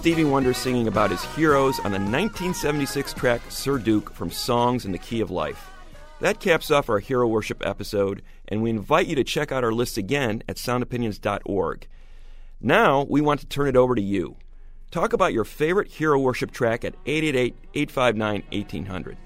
Stevie 0.04 0.26
Wonder 0.26 0.54
singing 0.54 0.89
about 0.89 1.12
his 1.12 1.24
heroes 1.34 1.80
on 1.80 1.91
the 1.93 1.97
1976 1.97 3.14
track 3.14 3.39
Sir 3.47 3.78
Duke 3.78 4.14
from 4.14 4.30
Songs 4.30 4.84
in 4.84 4.91
the 4.91 4.97
Key 4.97 5.22
of 5.22 5.32
Life. 5.32 5.70
That 6.20 6.41
caps 6.41 6.70
off 6.70 6.89
our 6.89 6.99
hero 6.99 7.26
worship 7.26 7.66
episode, 7.66 8.22
and 8.49 8.62
we 8.62 8.70
invite 8.70 9.08
you 9.08 9.16
to 9.16 9.24
check 9.24 9.54
out 9.54 9.64
our 9.64 9.72
list 9.72 9.97
again 9.97 10.43
at 10.49 10.58
soundopinions.org. 10.58 11.88
Now, 12.60 13.04
we 13.04 13.22
want 13.22 13.39
to 13.39 13.45
turn 13.45 13.70
it 13.70 13.78
over 13.78 13.95
to 13.95 14.01
you. 14.01 14.36
Talk 14.91 15.14
about 15.14 15.32
your 15.32 15.45
favorite 15.45 15.89
hero 15.89 16.20
worship 16.20 16.51
track 16.51 16.84
at 16.84 16.95
888 17.06 17.56
859 17.74 18.43
1800. 18.51 19.18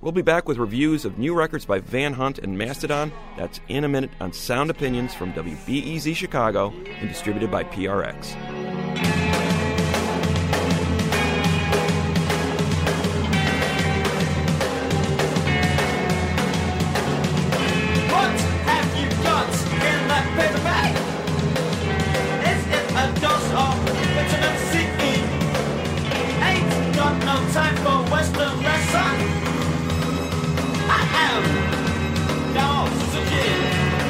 We'll 0.00 0.12
be 0.12 0.22
back 0.22 0.46
with 0.46 0.56
reviews 0.56 1.04
of 1.04 1.18
new 1.18 1.34
records 1.34 1.64
by 1.64 1.80
Van 1.80 2.12
Hunt 2.12 2.38
and 2.38 2.56
Mastodon. 2.56 3.10
That's 3.36 3.58
in 3.66 3.82
a 3.82 3.88
minute 3.88 4.10
on 4.20 4.32
Sound 4.32 4.70
Opinions 4.70 5.14
from 5.14 5.32
WBEZ 5.32 6.14
Chicago 6.14 6.72
and 7.00 7.08
distributed 7.08 7.50
by 7.50 7.64
PRX. 7.64 8.91
Suzuki. 32.54 34.02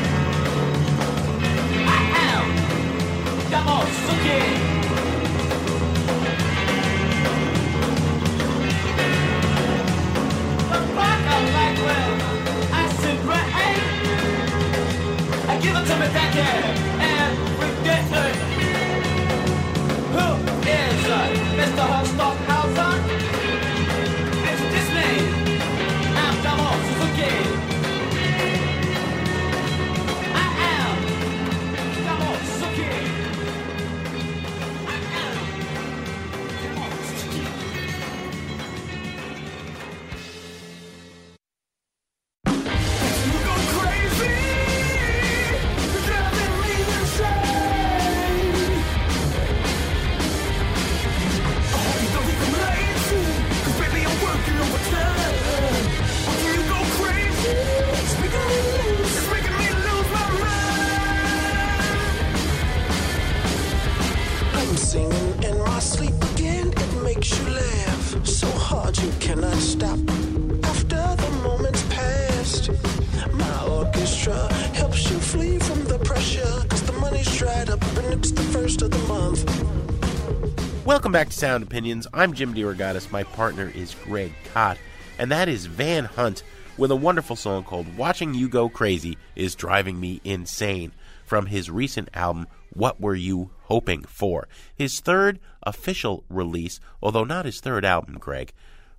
Sound 81.43 81.65
Opinions. 81.65 82.07
I'm 82.15 82.35
Jim 82.35 82.55
DeRogatis. 82.55 83.11
My 83.11 83.25
partner 83.25 83.73
is 83.75 83.97
Greg 84.05 84.33
Kot, 84.55 84.79
and 85.19 85.29
that 85.33 85.49
is 85.49 85.67
Van 85.67 86.05
Hunt 86.05 86.45
with 86.79 86.93
a 86.93 86.95
wonderful 86.95 87.35
song 87.35 87.65
called 87.65 87.97
Watching 87.97 88.33
You 88.33 88.49
Go 88.49 88.69
Crazy 88.69 89.19
is 89.35 89.57
Driving 89.57 89.99
Me 89.99 90.21
Insane 90.23 90.93
from 91.25 91.47
his 91.47 91.69
recent 91.69 92.11
album, 92.15 92.47
What 92.73 93.01
Were 93.01 93.17
You 93.17 93.51
Hoping 93.63 94.05
For? 94.05 94.47
His 94.73 95.01
third 95.01 95.41
official 95.65 96.23
release, 96.31 96.79
although 97.03 97.25
not 97.25 97.45
his 97.45 97.61
third 97.61 97.85
album, 97.85 98.19
Greg. 98.21 98.53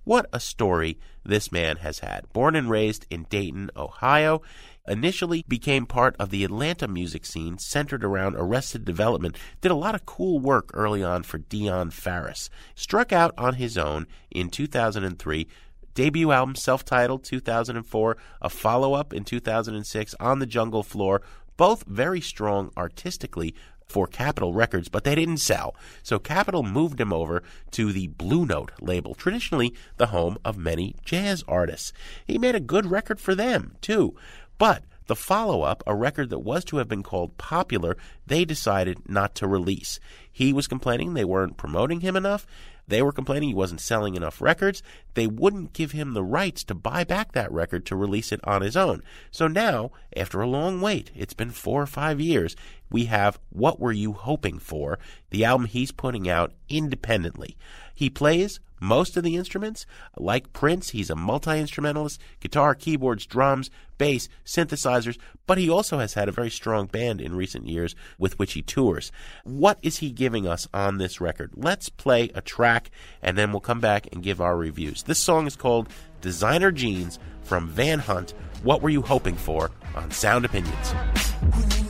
What 0.04 0.26
a 0.30 0.38
story 0.38 0.98
this 1.24 1.50
man 1.50 1.76
has 1.76 2.00
had. 2.00 2.30
Born 2.34 2.56
and 2.56 2.68
raised 2.68 3.06
in 3.08 3.22
Dayton, 3.30 3.70
Ohio, 3.74 4.42
initially 4.86 5.44
became 5.48 5.86
part 5.86 6.14
of 6.18 6.30
the 6.30 6.44
Atlanta 6.44 6.86
music 6.86 7.24
scene 7.24 7.58
centered 7.58 8.04
around 8.04 8.36
Arrested 8.36 8.84
Development, 8.84 9.36
did 9.60 9.70
a 9.70 9.76
lot 9.76 9.94
of 9.94 10.06
cool 10.06 10.38
work 10.38 10.70
early 10.74 11.02
on 11.02 11.22
for 11.22 11.38
Dionne 11.38 11.92
Farris. 11.92 12.50
Struck 12.74 13.12
out 13.12 13.32
on 13.38 13.54
his 13.54 13.78
own 13.78 14.06
in 14.30 14.50
2003, 14.50 15.48
debut 15.94 16.32
album 16.32 16.54
self-titled 16.54 17.24
2004, 17.24 18.16
a 18.42 18.50
follow-up 18.50 19.14
in 19.14 19.24
2006 19.24 20.14
on 20.20 20.38
the 20.38 20.46
Jungle 20.46 20.82
Floor, 20.82 21.22
both 21.56 21.84
very 21.84 22.20
strong 22.20 22.70
artistically 22.76 23.54
for 23.86 24.06
Capitol 24.06 24.52
Records, 24.52 24.88
but 24.88 25.04
they 25.04 25.14
didn't 25.14 25.36
sell. 25.38 25.74
So 26.02 26.18
Capitol 26.18 26.62
moved 26.62 27.00
him 27.00 27.12
over 27.12 27.42
to 27.72 27.92
the 27.92 28.08
Blue 28.08 28.46
Note 28.46 28.72
label, 28.80 29.14
traditionally 29.14 29.74
the 29.98 30.06
home 30.06 30.38
of 30.44 30.56
many 30.56 30.96
jazz 31.04 31.44
artists. 31.46 31.92
He 32.26 32.38
made 32.38 32.54
a 32.54 32.60
good 32.60 32.86
record 32.86 33.20
for 33.20 33.34
them, 33.34 33.76
too. 33.80 34.16
But 34.58 34.84
the 35.06 35.16
follow 35.16 35.62
up, 35.62 35.82
a 35.86 35.94
record 35.94 36.30
that 36.30 36.38
was 36.38 36.64
to 36.66 36.78
have 36.78 36.88
been 36.88 37.02
called 37.02 37.36
Popular, 37.36 37.96
they 38.26 38.44
decided 38.44 39.08
not 39.08 39.34
to 39.36 39.46
release. 39.46 40.00
He 40.30 40.52
was 40.52 40.66
complaining 40.66 41.12
they 41.12 41.24
weren't 41.24 41.56
promoting 41.56 42.00
him 42.00 42.16
enough. 42.16 42.46
They 42.86 43.02
were 43.02 43.12
complaining 43.12 43.48
he 43.48 43.54
wasn't 43.54 43.80
selling 43.80 44.14
enough 44.14 44.42
records. 44.42 44.82
They 45.14 45.26
wouldn't 45.26 45.72
give 45.72 45.92
him 45.92 46.12
the 46.12 46.24
rights 46.24 46.64
to 46.64 46.74
buy 46.74 47.04
back 47.04 47.32
that 47.32 47.52
record 47.52 47.86
to 47.86 47.96
release 47.96 48.30
it 48.30 48.40
on 48.44 48.62
his 48.62 48.76
own. 48.76 49.02
So 49.30 49.46
now, 49.46 49.90
after 50.16 50.40
a 50.40 50.48
long 50.48 50.80
wait, 50.80 51.10
it's 51.14 51.34
been 51.34 51.50
four 51.50 51.82
or 51.82 51.86
five 51.86 52.20
years, 52.20 52.56
we 52.90 53.06
have 53.06 53.38
What 53.50 53.80
Were 53.80 53.92
You 53.92 54.12
Hoping 54.12 54.58
For, 54.58 54.98
the 55.30 55.44
album 55.44 55.66
he's 55.66 55.92
putting 55.92 56.28
out 56.28 56.52
independently. 56.68 57.56
He 57.94 58.10
plays 58.10 58.60
most 58.80 59.16
of 59.16 59.24
the 59.24 59.36
instruments. 59.36 59.86
Like 60.16 60.52
Prince, 60.52 60.90
he's 60.90 61.10
a 61.10 61.16
multi 61.16 61.58
instrumentalist 61.58 62.20
guitar, 62.40 62.74
keyboards, 62.74 63.26
drums, 63.26 63.70
bass, 63.98 64.28
synthesizers, 64.44 65.18
but 65.46 65.58
he 65.58 65.70
also 65.70 65.98
has 65.98 66.14
had 66.14 66.28
a 66.28 66.32
very 66.32 66.50
strong 66.50 66.86
band 66.86 67.20
in 67.20 67.34
recent 67.34 67.66
years 67.66 67.94
with 68.18 68.38
which 68.38 68.52
he 68.52 68.62
tours. 68.62 69.10
What 69.44 69.78
is 69.82 69.98
he 69.98 70.10
giving 70.10 70.46
us 70.46 70.68
on 70.74 70.98
this 70.98 71.20
record? 71.20 71.52
Let's 71.54 71.88
play 71.88 72.30
a 72.34 72.40
track 72.40 72.90
and 73.22 73.38
then 73.38 73.52
we'll 73.52 73.60
come 73.60 73.80
back 73.80 74.08
and 74.12 74.22
give 74.22 74.40
our 74.40 74.56
reviews. 74.56 75.04
This 75.04 75.18
song 75.18 75.46
is 75.46 75.56
called 75.56 75.88
Designer 76.20 76.72
Jeans 76.72 77.18
from 77.42 77.68
Van 77.68 78.00
Hunt. 78.00 78.34
What 78.62 78.82
were 78.82 78.90
you 78.90 79.02
hoping 79.02 79.36
for 79.36 79.70
on 79.94 80.10
Sound 80.10 80.44
Opinions? 80.44 81.83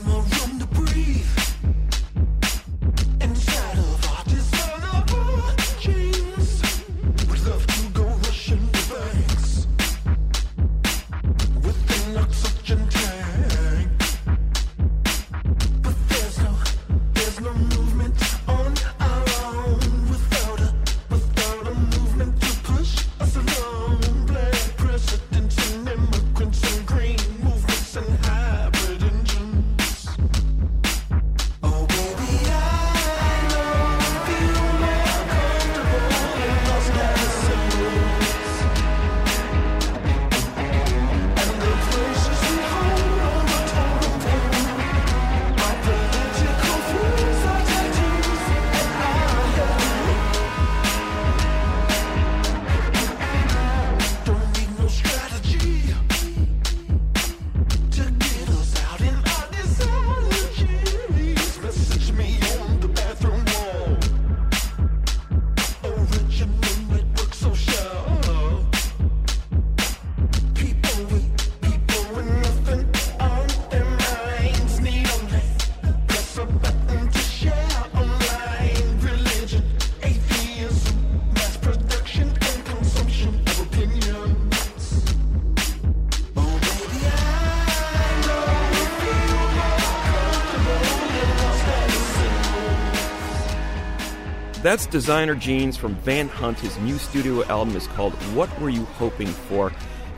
That's 94.75 94.87
Designer 94.87 95.35
Jeans 95.35 95.77
from 95.77 95.95
Van 95.95 96.27
Hunt. 96.27 96.59
His 96.59 96.77
new 96.79 96.97
studio 96.97 97.45
album 97.45 97.77
is 97.77 97.87
called 97.87 98.11
What 98.35 98.49
Were 98.59 98.67
You 98.67 98.83
Hoping 98.83 99.27
For? 99.27 99.71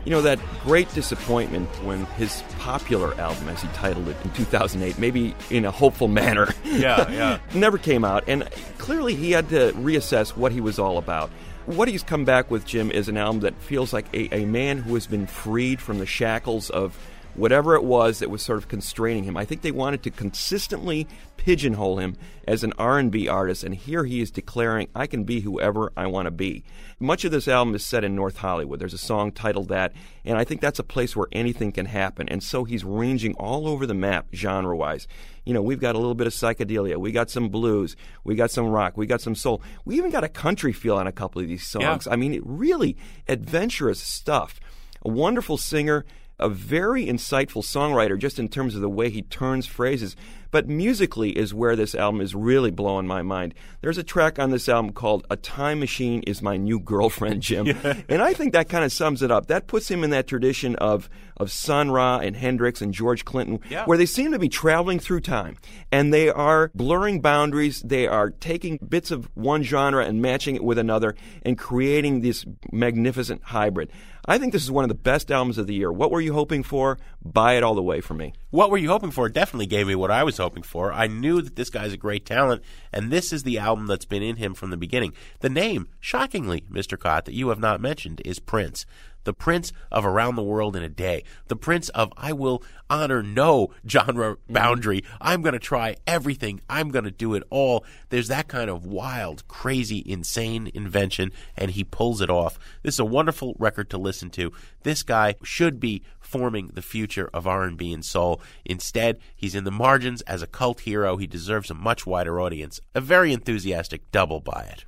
You 0.04 0.10
know, 0.10 0.22
that 0.22 0.40
great 0.64 0.92
disappointment 0.94 1.68
when 1.84 2.06
his 2.16 2.42
popular 2.58 3.14
album, 3.20 3.48
as 3.50 3.62
he 3.62 3.68
titled 3.68 4.08
it 4.08 4.16
in 4.24 4.32
2008, 4.32 4.98
maybe 4.98 5.36
in 5.50 5.64
a 5.64 5.70
hopeful 5.70 6.08
manner, 6.08 6.48
Yeah, 6.64 7.08
yeah. 7.08 7.38
never 7.54 7.78
came 7.78 8.04
out. 8.04 8.24
And 8.26 8.50
clearly 8.78 9.14
he 9.14 9.30
had 9.30 9.48
to 9.50 9.70
reassess 9.74 10.30
what 10.30 10.50
he 10.50 10.60
was 10.60 10.80
all 10.80 10.98
about. 10.98 11.30
What 11.66 11.86
he's 11.86 12.02
come 12.02 12.24
back 12.24 12.50
with, 12.50 12.66
Jim, 12.66 12.90
is 12.90 13.08
an 13.08 13.16
album 13.16 13.42
that 13.42 13.54
feels 13.62 13.92
like 13.92 14.06
a, 14.12 14.34
a 14.34 14.44
man 14.44 14.78
who 14.78 14.94
has 14.94 15.06
been 15.06 15.28
freed 15.28 15.80
from 15.80 16.00
the 16.00 16.06
shackles 16.06 16.68
of 16.68 16.98
whatever 17.38 17.74
it 17.74 17.84
was 17.84 18.18
that 18.18 18.30
was 18.30 18.42
sort 18.42 18.58
of 18.58 18.68
constraining 18.68 19.24
him. 19.24 19.36
I 19.36 19.44
think 19.44 19.62
they 19.62 19.70
wanted 19.70 20.02
to 20.02 20.10
consistently 20.10 21.06
pigeonhole 21.36 21.98
him 21.98 22.16
as 22.46 22.64
an 22.64 22.72
R&B 22.78 23.28
artist 23.28 23.62
and 23.62 23.74
here 23.74 24.04
he 24.04 24.20
is 24.20 24.30
declaring 24.30 24.88
I 24.94 25.06
can 25.06 25.24
be 25.24 25.40
whoever 25.40 25.92
I 25.96 26.08
want 26.08 26.26
to 26.26 26.30
be. 26.32 26.64
Much 26.98 27.24
of 27.24 27.30
this 27.30 27.46
album 27.46 27.74
is 27.74 27.86
set 27.86 28.02
in 28.02 28.16
North 28.16 28.38
Hollywood. 28.38 28.80
There's 28.80 28.92
a 28.92 28.98
song 28.98 29.30
titled 29.30 29.68
that 29.68 29.92
and 30.24 30.36
I 30.36 30.44
think 30.44 30.60
that's 30.60 30.80
a 30.80 30.84
place 30.84 31.14
where 31.14 31.28
anything 31.30 31.70
can 31.70 31.86
happen 31.86 32.28
and 32.28 32.42
so 32.42 32.64
he's 32.64 32.84
ranging 32.84 33.34
all 33.34 33.68
over 33.68 33.86
the 33.86 33.94
map 33.94 34.26
genre-wise. 34.34 35.06
You 35.44 35.54
know, 35.54 35.62
we've 35.62 35.80
got 35.80 35.94
a 35.94 35.98
little 35.98 36.16
bit 36.16 36.26
of 36.26 36.32
psychedelia, 36.32 36.96
we 36.96 37.12
got 37.12 37.30
some 37.30 37.48
blues, 37.48 37.96
we 38.24 38.34
got 38.34 38.50
some 38.50 38.66
rock, 38.66 38.96
we 38.96 39.06
got 39.06 39.20
some 39.20 39.34
soul. 39.34 39.62
We 39.84 39.96
even 39.96 40.10
got 40.10 40.24
a 40.24 40.28
country 40.28 40.72
feel 40.72 40.96
on 40.96 41.06
a 41.06 41.12
couple 41.12 41.40
of 41.40 41.48
these 41.48 41.66
songs. 41.66 42.06
I 42.06 42.16
mean, 42.16 42.34
it 42.34 42.42
really 42.44 42.96
adventurous 43.28 44.00
stuff. 44.00 44.60
A 45.02 45.08
wonderful 45.08 45.56
singer, 45.56 46.04
a 46.38 46.48
very 46.48 47.04
insightful 47.06 47.62
songwriter 47.64 48.18
just 48.18 48.38
in 48.38 48.48
terms 48.48 48.74
of 48.74 48.80
the 48.80 48.88
way 48.88 49.10
he 49.10 49.22
turns 49.22 49.66
phrases. 49.66 50.16
But 50.50 50.66
musically 50.66 51.36
is 51.36 51.52
where 51.52 51.76
this 51.76 51.94
album 51.94 52.22
is 52.22 52.34
really 52.34 52.70
blowing 52.70 53.06
my 53.06 53.20
mind. 53.20 53.52
There's 53.82 53.98
a 53.98 54.02
track 54.02 54.38
on 54.38 54.48
this 54.50 54.66
album 54.66 54.92
called 54.94 55.26
A 55.28 55.36
Time 55.36 55.78
Machine 55.78 56.22
is 56.22 56.40
My 56.40 56.56
New 56.56 56.80
Girlfriend, 56.80 57.42
Jim. 57.42 57.66
And 58.08 58.22
I 58.22 58.32
think 58.32 58.54
that 58.54 58.70
kind 58.70 58.82
of 58.82 58.90
sums 58.90 59.20
it 59.22 59.30
up. 59.30 59.48
That 59.48 59.66
puts 59.66 59.90
him 59.90 60.02
in 60.02 60.08
that 60.08 60.26
tradition 60.26 60.74
of, 60.76 61.10
of 61.36 61.52
Sun 61.52 61.90
Ra 61.90 62.18
and 62.20 62.34
Hendrix 62.34 62.80
and 62.80 62.94
George 62.94 63.26
Clinton, 63.26 63.60
Yeah. 63.68 63.84
where 63.84 63.98
they 63.98 64.06
seem 64.06 64.32
to 64.32 64.38
be 64.38 64.48
traveling 64.48 64.98
through 65.00 65.20
time. 65.20 65.58
And 65.92 66.14
they 66.14 66.30
are 66.30 66.70
blurring 66.74 67.20
boundaries. 67.20 67.82
They 67.82 68.06
are 68.06 68.30
taking 68.30 68.78
bits 68.78 69.10
of 69.10 69.28
one 69.34 69.62
genre 69.64 70.02
and 70.06 70.22
matching 70.22 70.54
it 70.56 70.64
with 70.64 70.78
another 70.78 71.14
and 71.42 71.58
creating 71.58 72.22
this 72.22 72.46
magnificent 72.72 73.42
hybrid. 73.42 73.90
I 74.30 74.36
think 74.36 74.52
this 74.52 74.62
is 74.62 74.70
one 74.70 74.84
of 74.84 74.88
the 74.88 74.94
best 74.94 75.30
albums 75.30 75.56
of 75.56 75.66
the 75.66 75.74
year. 75.74 75.90
What 75.90 76.10
were 76.10 76.20
you 76.20 76.34
hoping 76.34 76.62
for? 76.62 76.98
Buy 77.24 77.54
it 77.54 77.62
all 77.62 77.74
the 77.74 77.82
way 77.82 78.02
for 78.02 78.12
me. 78.12 78.34
What 78.50 78.70
were 78.70 78.76
you 78.76 78.90
hoping 78.90 79.10
for? 79.10 79.26
Definitely 79.30 79.64
gave 79.64 79.86
me 79.86 79.94
what 79.94 80.10
I 80.10 80.22
was 80.22 80.36
hoping 80.36 80.62
for. 80.62 80.92
I 80.92 81.06
knew 81.06 81.40
that 81.40 81.56
this 81.56 81.70
guy's 81.70 81.94
a 81.94 81.96
great 81.96 82.26
talent, 82.26 82.62
and 82.92 83.10
this 83.10 83.32
is 83.32 83.44
the 83.44 83.56
album 83.56 83.86
that's 83.86 84.04
been 84.04 84.22
in 84.22 84.36
him 84.36 84.52
from 84.52 84.68
the 84.68 84.76
beginning. 84.76 85.14
The 85.40 85.48
name, 85.48 85.88
shockingly, 85.98 86.60
Mr. 86.70 86.98
Kot, 86.98 87.24
that 87.24 87.32
you 87.32 87.48
have 87.48 87.58
not 87.58 87.80
mentioned 87.80 88.20
is 88.22 88.38
Prince. 88.38 88.84
The 89.24 89.34
Prince 89.34 89.72
of 89.90 90.04
Around 90.04 90.36
the 90.36 90.42
World 90.42 90.76
in 90.76 90.82
a 90.82 90.88
Day. 90.88 91.24
The 91.48 91.56
Prince 91.56 91.88
of 91.90 92.12
I 92.16 92.32
will 92.32 92.62
honor 92.90 93.22
no 93.22 93.70
genre 93.86 94.36
mm-hmm. 94.36 94.52
boundary. 94.52 95.04
I'm 95.20 95.42
going 95.42 95.52
to 95.52 95.58
try 95.58 95.96
everything. 96.06 96.60
I'm 96.68 96.90
going 96.90 97.04
to 97.04 97.10
do 97.10 97.34
it 97.34 97.42
all. 97.50 97.84
There's 98.08 98.28
that 98.28 98.48
kind 98.48 98.70
of 98.70 98.86
wild, 98.86 99.46
crazy, 99.48 100.02
insane 100.06 100.70
invention, 100.74 101.32
and 101.56 101.72
he 101.72 101.84
pulls 101.84 102.20
it 102.20 102.30
off. 102.30 102.58
This 102.82 102.94
is 102.94 103.00
a 103.00 103.04
wonderful 103.04 103.54
record 103.58 103.90
to 103.90 103.98
listen 103.98 104.30
to. 104.30 104.52
This 104.82 105.02
guy 105.02 105.34
should 105.42 105.80
be 105.80 106.02
forming 106.20 106.68
the 106.74 106.82
future 106.82 107.30
of 107.32 107.46
R&B 107.46 107.92
and 107.92 108.04
soul. 108.04 108.40
Instead, 108.64 109.18
he's 109.34 109.54
in 109.54 109.64
the 109.64 109.70
margins 109.70 110.20
as 110.22 110.42
a 110.42 110.46
cult 110.46 110.80
hero. 110.80 111.16
He 111.16 111.26
deserves 111.26 111.70
a 111.70 111.74
much 111.74 112.06
wider 112.06 112.40
audience. 112.40 112.80
A 112.94 113.00
very 113.00 113.32
enthusiastic 113.32 114.10
double 114.10 114.40
buy 114.40 114.68
it. 114.70 114.84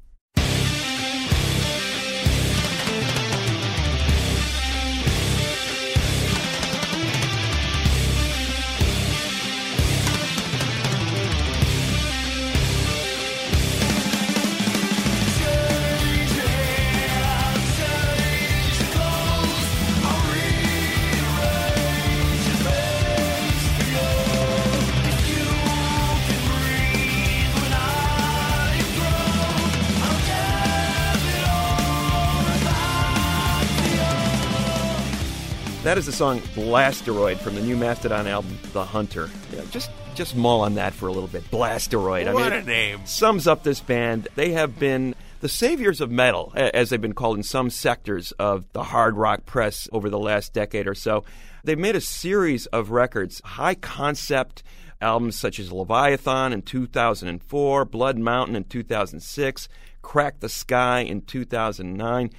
That 35.90 35.98
is 35.98 36.06
the 36.06 36.12
song 36.12 36.40
Blasteroid 36.54 37.40
from 37.40 37.56
the 37.56 37.62
new 37.62 37.76
Mastodon 37.76 38.28
album, 38.28 38.56
The 38.72 38.84
Hunter. 38.84 39.28
Yeah, 39.52 39.62
just 39.72 39.90
just 40.14 40.36
mull 40.36 40.60
on 40.60 40.76
that 40.76 40.92
for 40.92 41.08
a 41.08 41.12
little 41.12 41.26
bit. 41.26 41.50
Blasteroid. 41.50 42.28
I 42.28 42.32
What 42.32 42.52
mean, 42.52 42.62
a 42.62 42.64
name. 42.64 43.00
Sums 43.06 43.48
up 43.48 43.64
this 43.64 43.80
band. 43.80 44.28
They 44.36 44.52
have 44.52 44.78
been 44.78 45.16
the 45.40 45.48
saviors 45.48 46.00
of 46.00 46.08
metal, 46.08 46.52
as 46.54 46.90
they've 46.90 47.00
been 47.00 47.12
called 47.12 47.38
in 47.38 47.42
some 47.42 47.70
sectors 47.70 48.30
of 48.38 48.72
the 48.72 48.84
hard 48.84 49.16
rock 49.16 49.46
press 49.46 49.88
over 49.90 50.08
the 50.08 50.18
last 50.20 50.52
decade 50.52 50.86
or 50.86 50.94
so. 50.94 51.24
They've 51.64 51.76
made 51.76 51.96
a 51.96 52.00
series 52.00 52.66
of 52.66 52.92
records, 52.92 53.42
high 53.44 53.74
concept 53.74 54.62
albums 55.00 55.34
such 55.34 55.58
as 55.58 55.72
Leviathan 55.72 56.52
in 56.52 56.62
2004, 56.62 57.84
Blood 57.84 58.16
Mountain 58.16 58.54
in 58.54 58.62
2006, 58.62 59.68
Crack 60.02 60.38
the 60.38 60.48
Skye 60.48 61.00
in 61.00 61.22
2009 61.22 62.30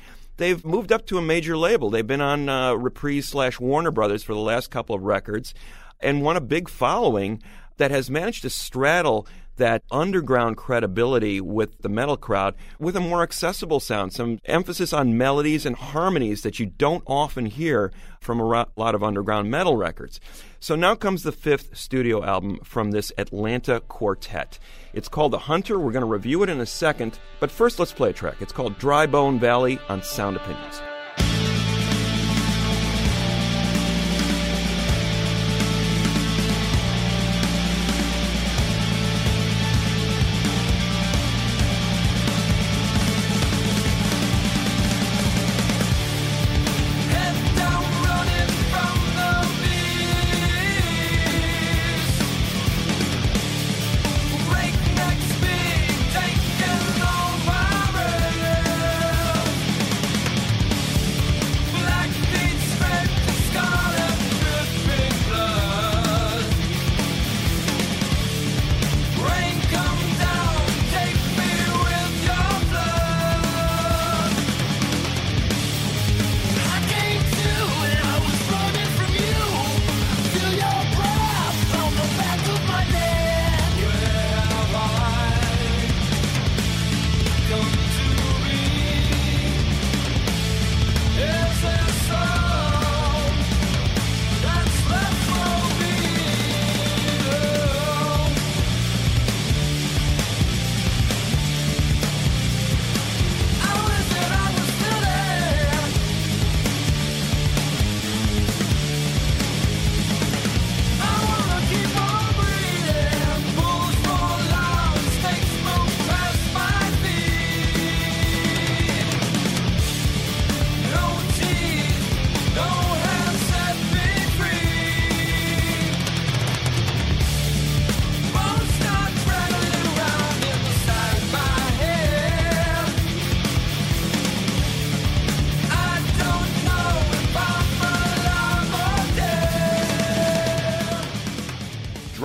they've 0.41 0.65
moved 0.65 0.91
up 0.91 1.05
to 1.05 1.17
a 1.17 1.21
major 1.21 1.55
label. 1.55 1.89
They've 1.89 2.05
been 2.05 2.21
on 2.21 2.49
uh, 2.49 2.73
Reprise 2.73 3.27
slash 3.27 3.59
Warner 3.59 3.91
Brothers 3.91 4.23
for 4.23 4.33
the 4.33 4.39
last 4.39 4.71
couple 4.71 4.95
of 4.95 5.03
records 5.03 5.53
and 5.99 6.23
won 6.23 6.35
a 6.35 6.41
big 6.41 6.67
following 6.67 7.41
that 7.77 7.91
has 7.91 8.09
managed 8.09 8.41
to 8.41 8.49
straddle 8.49 9.27
that 9.57 9.83
underground 9.91 10.57
credibility 10.57 11.39
with 11.41 11.77
the 11.79 11.89
metal 11.89 12.17
crowd 12.17 12.55
with 12.79 12.95
a 12.95 12.99
more 12.99 13.23
accessible 13.23 13.79
sound, 13.79 14.13
some 14.13 14.39
emphasis 14.45 14.93
on 14.93 15.17
melodies 15.17 15.65
and 15.65 15.75
harmonies 15.75 16.41
that 16.41 16.59
you 16.59 16.65
don't 16.65 17.03
often 17.05 17.45
hear 17.45 17.91
from 18.19 18.39
a 18.39 18.43
ro- 18.43 18.65
lot 18.75 18.95
of 18.95 19.03
underground 19.03 19.49
metal 19.49 19.77
records. 19.77 20.19
So 20.59 20.75
now 20.75 20.95
comes 20.95 21.23
the 21.23 21.31
fifth 21.31 21.75
studio 21.75 22.23
album 22.23 22.59
from 22.63 22.91
this 22.91 23.11
Atlanta 23.17 23.79
quartet. 23.81 24.59
It's 24.93 25.09
called 25.09 25.33
The 25.33 25.39
Hunter. 25.39 25.79
We're 25.79 25.91
going 25.91 26.01
to 26.01 26.11
review 26.11 26.43
it 26.43 26.49
in 26.49 26.59
a 26.59 26.65
second, 26.65 27.19
but 27.39 27.51
first 27.51 27.79
let's 27.79 27.93
play 27.93 28.11
a 28.11 28.13
track. 28.13 28.41
It's 28.41 28.53
called 28.53 28.77
Dry 28.77 29.05
Bone 29.05 29.39
Valley 29.39 29.79
on 29.89 30.03
Sound 30.03 30.37
Opinions. 30.37 30.81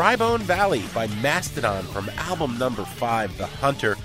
Drybone 0.07 0.43
Valley 0.43 0.85
by 0.95 1.09
Mastodon 1.21 1.83
from 1.87 2.09
album 2.11 2.57
number 2.59 2.85
five, 2.85 3.37
The 3.39 3.47
Hunter. 3.47 3.97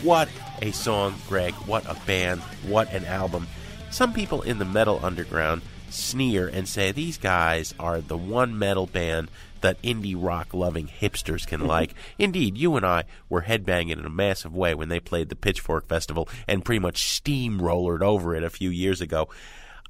What 0.00 0.30
a 0.62 0.70
song, 0.70 1.16
Greg. 1.28 1.52
What 1.66 1.84
a 1.84 2.00
band. 2.06 2.40
What 2.66 2.90
an 2.94 3.04
album. 3.04 3.46
Some 3.90 4.14
people 4.14 4.40
in 4.40 4.58
the 4.58 4.64
metal 4.64 4.98
underground 5.02 5.60
sneer 5.90 6.48
and 6.48 6.66
say 6.66 6.92
these 6.92 7.18
guys 7.18 7.74
are 7.78 8.00
the 8.00 8.16
one 8.16 8.58
metal 8.58 8.86
band 8.86 9.30
that 9.60 9.82
indie 9.82 10.16
rock 10.16 10.54
loving 10.54 10.86
hipsters 10.86 11.46
can 11.46 11.60
like. 11.66 11.92
Indeed, 12.18 12.56
you 12.56 12.76
and 12.76 12.86
I 12.86 13.04
were 13.28 13.42
headbanging 13.42 13.98
in 13.98 14.06
a 14.06 14.08
massive 14.08 14.56
way 14.56 14.74
when 14.74 14.88
they 14.88 14.98
played 14.98 15.28
the 15.28 15.36
Pitchfork 15.36 15.86
Festival 15.86 16.26
and 16.48 16.64
pretty 16.64 16.78
much 16.78 17.04
steamrollered 17.04 18.00
over 18.00 18.34
it 18.34 18.44
a 18.44 18.48
few 18.48 18.70
years 18.70 19.02
ago. 19.02 19.28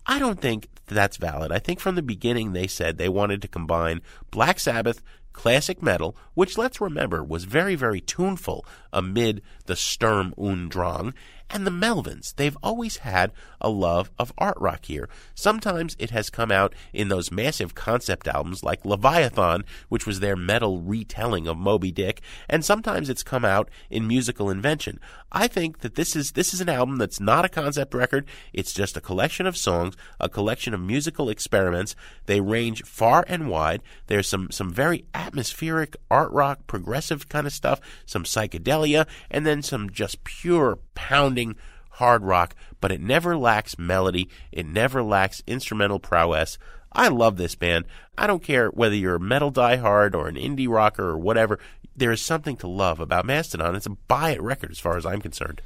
I 0.05 0.19
don't 0.19 0.41
think 0.41 0.69
that's 0.87 1.19
valid. 1.19 1.53
I 1.53 1.61
think 1.61 1.79
from 1.79 1.95
the 1.95 2.03
beginning 2.03 2.53
they 2.53 2.67
said 2.67 2.99
they 2.99 3.09
wanted 3.09 3.43
to 3.43 3.49
combine 3.49 4.01
Black 4.33 4.59
Sabbath, 4.59 5.03
classic 5.33 5.83
metal, 5.83 6.17
which 6.35 6.59
let's 6.59 6.81
remember 6.81 7.23
was 7.23 7.45
very, 7.45 7.75
very 7.75 8.01
tuneful 8.01 8.65
amid 8.93 9.43
the 9.67 9.77
Sturm 9.77 10.35
und 10.37 10.71
Drang, 10.71 11.15
and 11.49 11.67
the 11.67 11.71
Melvins. 11.71 12.35
They've 12.35 12.57
always 12.63 12.99
had 12.99 13.33
a 13.61 13.69
love 13.69 14.11
of 14.19 14.33
art 14.39 14.57
rock 14.61 14.87
here. 14.87 15.09
Sometimes 15.35 15.97
it 15.99 16.11
has 16.11 16.31
come 16.31 16.51
out 16.51 16.75
in 16.93 17.09
those 17.09 17.31
massive 17.31 17.75
concept 17.75 18.27
albums 18.27 18.63
like 18.63 18.85
Leviathan, 18.85 19.65
which 19.89 20.07
was 20.07 20.21
their 20.21 20.37
metal 20.37 20.81
retelling 20.81 21.47
of 21.47 21.57
Moby 21.57 21.93
Dick, 21.93 22.21
and 22.49 22.65
sometimes 22.65 23.09
it's 23.09 23.23
come 23.23 23.45
out 23.45 23.71
in 23.89 24.07
musical 24.07 24.51
invention. 24.51 24.99
I 25.33 25.47
think 25.47 25.81
that 25.81 25.95
this 25.95 26.17
is 26.17 26.33
this 26.33 26.53
is 26.53 26.61
an 26.61 26.69
album 26.69 26.97
that's 26.97 27.21
not 27.21 27.45
a 27.45 27.49
concept 27.49 27.95
record. 27.95 28.27
It's 28.53 28.73
just 28.73 28.97
a 28.97 29.01
collection 29.01 29.47
of 29.47 29.57
songs, 29.57 29.97
a 30.19 30.29
collection 30.29 30.75
of 30.75 30.81
musical 30.81 31.29
experiments. 31.29 31.95
They 32.27 32.41
range 32.41 32.83
far 32.85 33.25
and 33.29 33.49
wide. 33.49 33.83
There's 34.07 34.29
some 34.29 34.51
some 34.51 34.73
very 34.73 35.05
atmospheric 35.15 35.97
art 36.11 36.33
rock, 36.33 36.67
progressive 36.67 37.29
kind 37.29 37.47
of 37.47 37.53
stuff, 37.53 37.81
some 38.07 38.25
psychedelia, 38.25 39.07
and 39.31 39.47
then 39.47 39.63
some 39.63 39.91
just 39.91 40.25
pure 40.25 40.79
pounding 40.95 41.57
hard 42.01 42.25
rock, 42.25 42.57
but 42.81 42.91
it 42.91 43.01
never 43.01 43.37
lacks 43.37 43.79
melody. 43.79 44.29
It 44.51 44.67
never 44.67 45.03
lacks 45.03 45.43
instrumental 45.47 46.01
prowess. 46.01 46.59
I 46.93 47.09
love 47.09 47.37
this 47.37 47.55
band. 47.55 47.85
I 48.19 48.27
don't 48.27 48.43
care 48.43 48.69
whether 48.71 48.97
you're 48.97 49.17
a 49.17 49.21
metal 49.21 49.53
diehard 49.53 50.15
or 50.15 50.27
an 50.27 50.35
indie 50.35 50.69
rocker 50.69 51.11
or 51.11 51.19
whatever. 51.19 51.59
There 51.95 52.11
is 52.11 52.23
something 52.23 52.57
to 52.57 52.67
love 52.67 53.01
about 53.01 53.27
Mastodon. 53.27 53.77
It's 53.77 53.87
a 53.87 53.91
buy 53.91 54.31
it 54.31 54.43
record 54.43 54.71
as 54.71 54.79
far 54.79 54.97
as 54.97 55.07
I'm 55.07 55.21
concerned. 55.21 55.63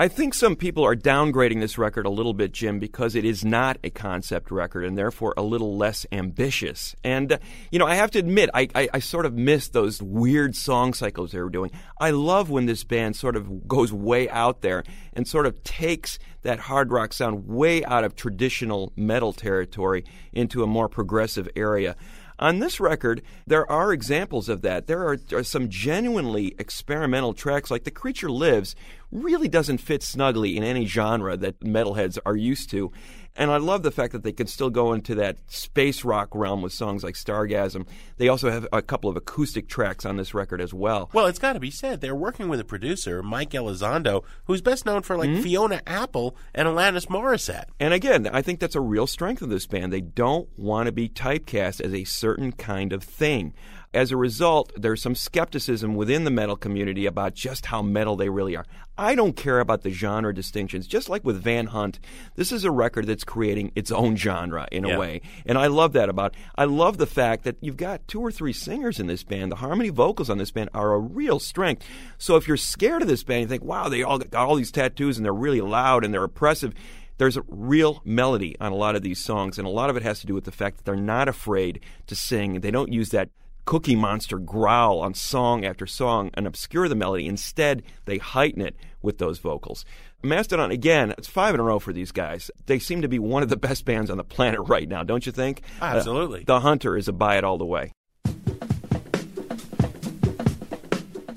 I 0.00 0.06
think 0.06 0.32
some 0.32 0.54
people 0.54 0.84
are 0.84 0.94
downgrading 0.94 1.58
this 1.58 1.76
record 1.76 2.06
a 2.06 2.10
little 2.10 2.32
bit, 2.32 2.52
Jim, 2.52 2.78
because 2.78 3.16
it 3.16 3.24
is 3.24 3.44
not 3.44 3.78
a 3.82 3.90
concept 3.90 4.52
record 4.52 4.84
and 4.84 4.96
therefore 4.96 5.34
a 5.36 5.42
little 5.42 5.76
less 5.76 6.06
ambitious. 6.12 6.94
And, 7.02 7.32
uh, 7.32 7.38
you 7.72 7.80
know, 7.80 7.86
I 7.86 7.96
have 7.96 8.12
to 8.12 8.20
admit, 8.20 8.48
I, 8.54 8.68
I, 8.76 8.88
I 8.94 8.98
sort 9.00 9.26
of 9.26 9.34
miss 9.34 9.70
those 9.70 10.00
weird 10.00 10.54
song 10.54 10.94
cycles 10.94 11.32
they 11.32 11.40
were 11.40 11.50
doing. 11.50 11.72
I 12.00 12.10
love 12.10 12.48
when 12.48 12.66
this 12.66 12.84
band 12.84 13.16
sort 13.16 13.34
of 13.34 13.66
goes 13.66 13.92
way 13.92 14.30
out 14.30 14.60
there 14.60 14.84
and 15.14 15.26
sort 15.26 15.46
of 15.46 15.64
takes 15.64 16.20
that 16.42 16.60
hard 16.60 16.92
rock 16.92 17.12
sound 17.12 17.48
way 17.48 17.84
out 17.84 18.04
of 18.04 18.14
traditional 18.14 18.92
metal 18.94 19.32
territory 19.32 20.04
into 20.32 20.62
a 20.62 20.68
more 20.68 20.88
progressive 20.88 21.48
area. 21.56 21.96
On 22.38 22.60
this 22.60 22.78
record, 22.78 23.22
there 23.46 23.70
are 23.70 23.92
examples 23.92 24.48
of 24.48 24.62
that. 24.62 24.86
There 24.86 25.06
are, 25.08 25.18
are, 25.32 25.42
some 25.42 25.68
genuinely 25.68 26.54
experimental 26.58 27.34
tracks, 27.34 27.70
like 27.70 27.82
The 27.82 27.90
Creature 27.90 28.30
Lives, 28.30 28.76
really 29.10 29.48
doesn't 29.48 29.78
fit 29.78 30.02
snugly 30.02 30.56
in 30.56 30.62
any 30.62 30.86
genre 30.86 31.36
that 31.36 31.60
metalheads 31.60 32.18
are 32.24 32.36
used 32.36 32.70
to. 32.70 32.92
And 33.38 33.52
I 33.52 33.56
love 33.58 33.84
the 33.84 33.92
fact 33.92 34.12
that 34.12 34.24
they 34.24 34.32
can 34.32 34.48
still 34.48 34.68
go 34.68 34.92
into 34.92 35.14
that 35.14 35.38
space 35.46 36.04
rock 36.04 36.30
realm 36.34 36.60
with 36.60 36.72
songs 36.72 37.04
like 37.04 37.14
Stargasm. 37.14 37.86
They 38.16 38.28
also 38.28 38.50
have 38.50 38.66
a 38.72 38.82
couple 38.82 39.08
of 39.08 39.16
acoustic 39.16 39.68
tracks 39.68 40.04
on 40.04 40.16
this 40.16 40.34
record 40.34 40.60
as 40.60 40.74
well. 40.74 41.08
Well, 41.12 41.26
it's 41.26 41.38
got 41.38 41.52
to 41.52 41.60
be 41.60 41.70
said, 41.70 42.00
they're 42.00 42.16
working 42.16 42.48
with 42.48 42.58
a 42.58 42.64
producer, 42.64 43.22
Mike 43.22 43.50
Elizondo, 43.50 44.24
who's 44.46 44.60
best 44.60 44.84
known 44.84 45.02
for 45.02 45.16
like 45.16 45.30
mm-hmm. 45.30 45.42
Fiona 45.42 45.80
Apple 45.86 46.36
and 46.52 46.66
Alanis 46.66 47.06
Morissette. 47.06 47.66
And 47.78 47.94
again, 47.94 48.28
I 48.32 48.42
think 48.42 48.58
that's 48.58 48.74
a 48.74 48.80
real 48.80 49.06
strength 49.06 49.40
of 49.40 49.50
this 49.50 49.68
band. 49.68 49.92
They 49.92 50.00
don't 50.00 50.48
want 50.58 50.86
to 50.86 50.92
be 50.92 51.08
typecast 51.08 51.80
as 51.80 51.94
a 51.94 52.02
certain 52.02 52.50
kind 52.50 52.92
of 52.92 53.04
thing. 53.04 53.54
As 53.98 54.12
a 54.12 54.16
result, 54.16 54.70
there's 54.76 55.02
some 55.02 55.16
skepticism 55.16 55.96
within 55.96 56.22
the 56.22 56.30
metal 56.30 56.54
community 56.54 57.04
about 57.04 57.34
just 57.34 57.66
how 57.66 57.82
metal 57.82 58.14
they 58.14 58.28
really 58.28 58.54
are. 58.54 58.64
I 58.96 59.16
don't 59.16 59.34
care 59.34 59.58
about 59.58 59.82
the 59.82 59.90
genre 59.90 60.32
distinctions. 60.32 60.86
Just 60.86 61.08
like 61.08 61.24
with 61.24 61.42
Van 61.42 61.66
Hunt, 61.66 61.98
this 62.36 62.52
is 62.52 62.62
a 62.62 62.70
record 62.70 63.08
that's 63.08 63.24
creating 63.24 63.72
its 63.74 63.90
own 63.90 64.14
genre 64.14 64.68
in 64.70 64.84
a 64.84 64.90
Yeah. 64.90 64.98
way. 64.98 65.20
And 65.46 65.58
I 65.58 65.66
love 65.66 65.94
that 65.94 66.08
about 66.08 66.36
I 66.56 66.64
love 66.64 66.98
the 66.98 67.08
fact 67.08 67.42
that 67.42 67.56
you've 67.60 67.76
got 67.76 68.06
two 68.06 68.20
or 68.20 68.30
three 68.30 68.52
singers 68.52 69.00
in 69.00 69.08
this 69.08 69.24
band. 69.24 69.50
The 69.50 69.56
harmony 69.56 69.88
vocals 69.88 70.30
on 70.30 70.38
this 70.38 70.52
band 70.52 70.70
are 70.72 70.94
a 70.94 70.98
real 71.00 71.40
strength. 71.40 71.84
So 72.18 72.36
if 72.36 72.46
you're 72.46 72.56
scared 72.56 73.02
of 73.02 73.08
this 73.08 73.24
band, 73.24 73.40
you 73.40 73.48
think, 73.48 73.64
wow, 73.64 73.88
they 73.88 74.04
all 74.04 74.18
got 74.18 74.46
all 74.46 74.54
these 74.54 74.70
tattoos 74.70 75.16
and 75.16 75.24
they're 75.26 75.32
really 75.34 75.60
loud 75.60 76.04
and 76.04 76.14
they're 76.14 76.22
oppressive. 76.22 76.72
There's 77.16 77.36
a 77.36 77.42
real 77.48 78.00
melody 78.04 78.54
on 78.60 78.70
a 78.70 78.76
lot 78.76 78.94
of 78.94 79.02
these 79.02 79.18
songs, 79.18 79.58
and 79.58 79.66
a 79.66 79.70
lot 79.72 79.90
of 79.90 79.96
it 79.96 80.04
has 80.04 80.20
to 80.20 80.26
do 80.28 80.34
with 80.34 80.44
the 80.44 80.52
fact 80.52 80.76
that 80.76 80.84
they're 80.84 80.94
not 80.94 81.26
afraid 81.26 81.80
to 82.06 82.14
sing. 82.14 82.60
They 82.60 82.70
don't 82.70 82.92
use 82.92 83.08
that 83.08 83.30
cookie 83.68 83.94
monster 83.94 84.38
growl 84.38 84.98
on 84.98 85.12
song 85.12 85.62
after 85.62 85.86
song 85.86 86.30
and 86.32 86.46
obscure 86.46 86.88
the 86.88 86.94
melody. 86.94 87.26
Instead, 87.26 87.82
they 88.06 88.16
heighten 88.16 88.62
it 88.62 88.74
with 89.02 89.18
those 89.18 89.40
vocals. 89.40 89.84
Mastodon, 90.22 90.70
again, 90.70 91.14
it's 91.18 91.28
five 91.28 91.52
in 91.52 91.60
a 91.60 91.62
row 91.62 91.78
for 91.78 91.92
these 91.92 92.10
guys. 92.10 92.50
They 92.64 92.78
seem 92.78 93.02
to 93.02 93.08
be 93.08 93.18
one 93.18 93.42
of 93.42 93.50
the 93.50 93.58
best 93.58 93.84
bands 93.84 94.10
on 94.10 94.16
the 94.16 94.24
planet 94.24 94.60
right 94.68 94.88
now, 94.88 95.02
don't 95.02 95.26
you 95.26 95.32
think? 95.32 95.60
Absolutely. 95.82 96.40
Uh, 96.40 96.44
the 96.46 96.60
Hunter 96.60 96.96
is 96.96 97.08
a 97.08 97.12
buy 97.12 97.36
it 97.36 97.44
all 97.44 97.58
the 97.58 97.66
way. 97.66 97.92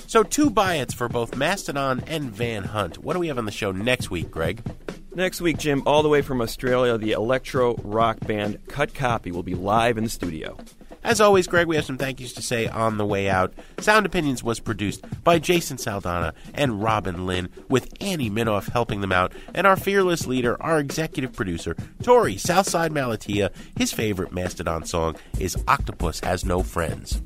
So, 0.07 0.23
two 0.23 0.49
buy-its 0.49 0.93
for 0.93 1.09
both 1.09 1.35
Mastodon 1.35 2.01
and 2.07 2.31
Van 2.31 2.63
Hunt. 2.63 2.97
What 2.97 3.11
do 3.11 3.19
we 3.19 3.27
have 3.27 3.39
on 3.39 3.45
the 3.45 3.51
show 3.51 3.73
next 3.73 4.09
week, 4.09 4.31
Greg? 4.31 4.61
Next 5.13 5.41
week, 5.41 5.57
Jim, 5.57 5.83
all 5.85 6.01
the 6.01 6.07
way 6.07 6.21
from 6.21 6.39
Australia, 6.39 6.97
the 6.97 7.11
electro 7.11 7.75
rock 7.83 8.21
band 8.21 8.65
Cut 8.69 8.93
Copy 8.93 9.33
will 9.33 9.43
be 9.43 9.55
live 9.55 9.97
in 9.97 10.05
the 10.05 10.09
studio. 10.09 10.55
As 11.03 11.19
always, 11.19 11.47
Greg, 11.47 11.67
we 11.67 11.75
have 11.75 11.85
some 11.85 11.97
thank 11.97 12.19
yous 12.19 12.33
to 12.33 12.41
say 12.41 12.67
on 12.67 12.97
the 12.97 13.05
way 13.05 13.29
out. 13.29 13.53
Sound 13.79 14.05
Opinions 14.05 14.43
was 14.43 14.59
produced 14.59 15.03
by 15.23 15.39
Jason 15.39 15.77
Saldanha 15.77 16.33
and 16.53 16.81
Robin 16.81 17.25
Lynn, 17.25 17.49
with 17.69 17.91
Annie 17.99 18.29
Minoff 18.29 18.69
helping 18.71 19.01
them 19.01 19.11
out, 19.11 19.33
and 19.55 19.65
our 19.65 19.75
fearless 19.75 20.27
leader, 20.27 20.61
our 20.61 20.79
executive 20.79 21.33
producer, 21.33 21.75
Torey 22.03 22.39
Southside 22.39 22.91
Malatia. 22.91 23.51
His 23.77 23.91
favorite 23.91 24.31
Mastodon 24.31 24.85
song 24.85 25.15
is 25.39 25.57
Octopus 25.67 26.19
Has 26.21 26.45
No 26.45 26.61
Friends. 26.61 27.21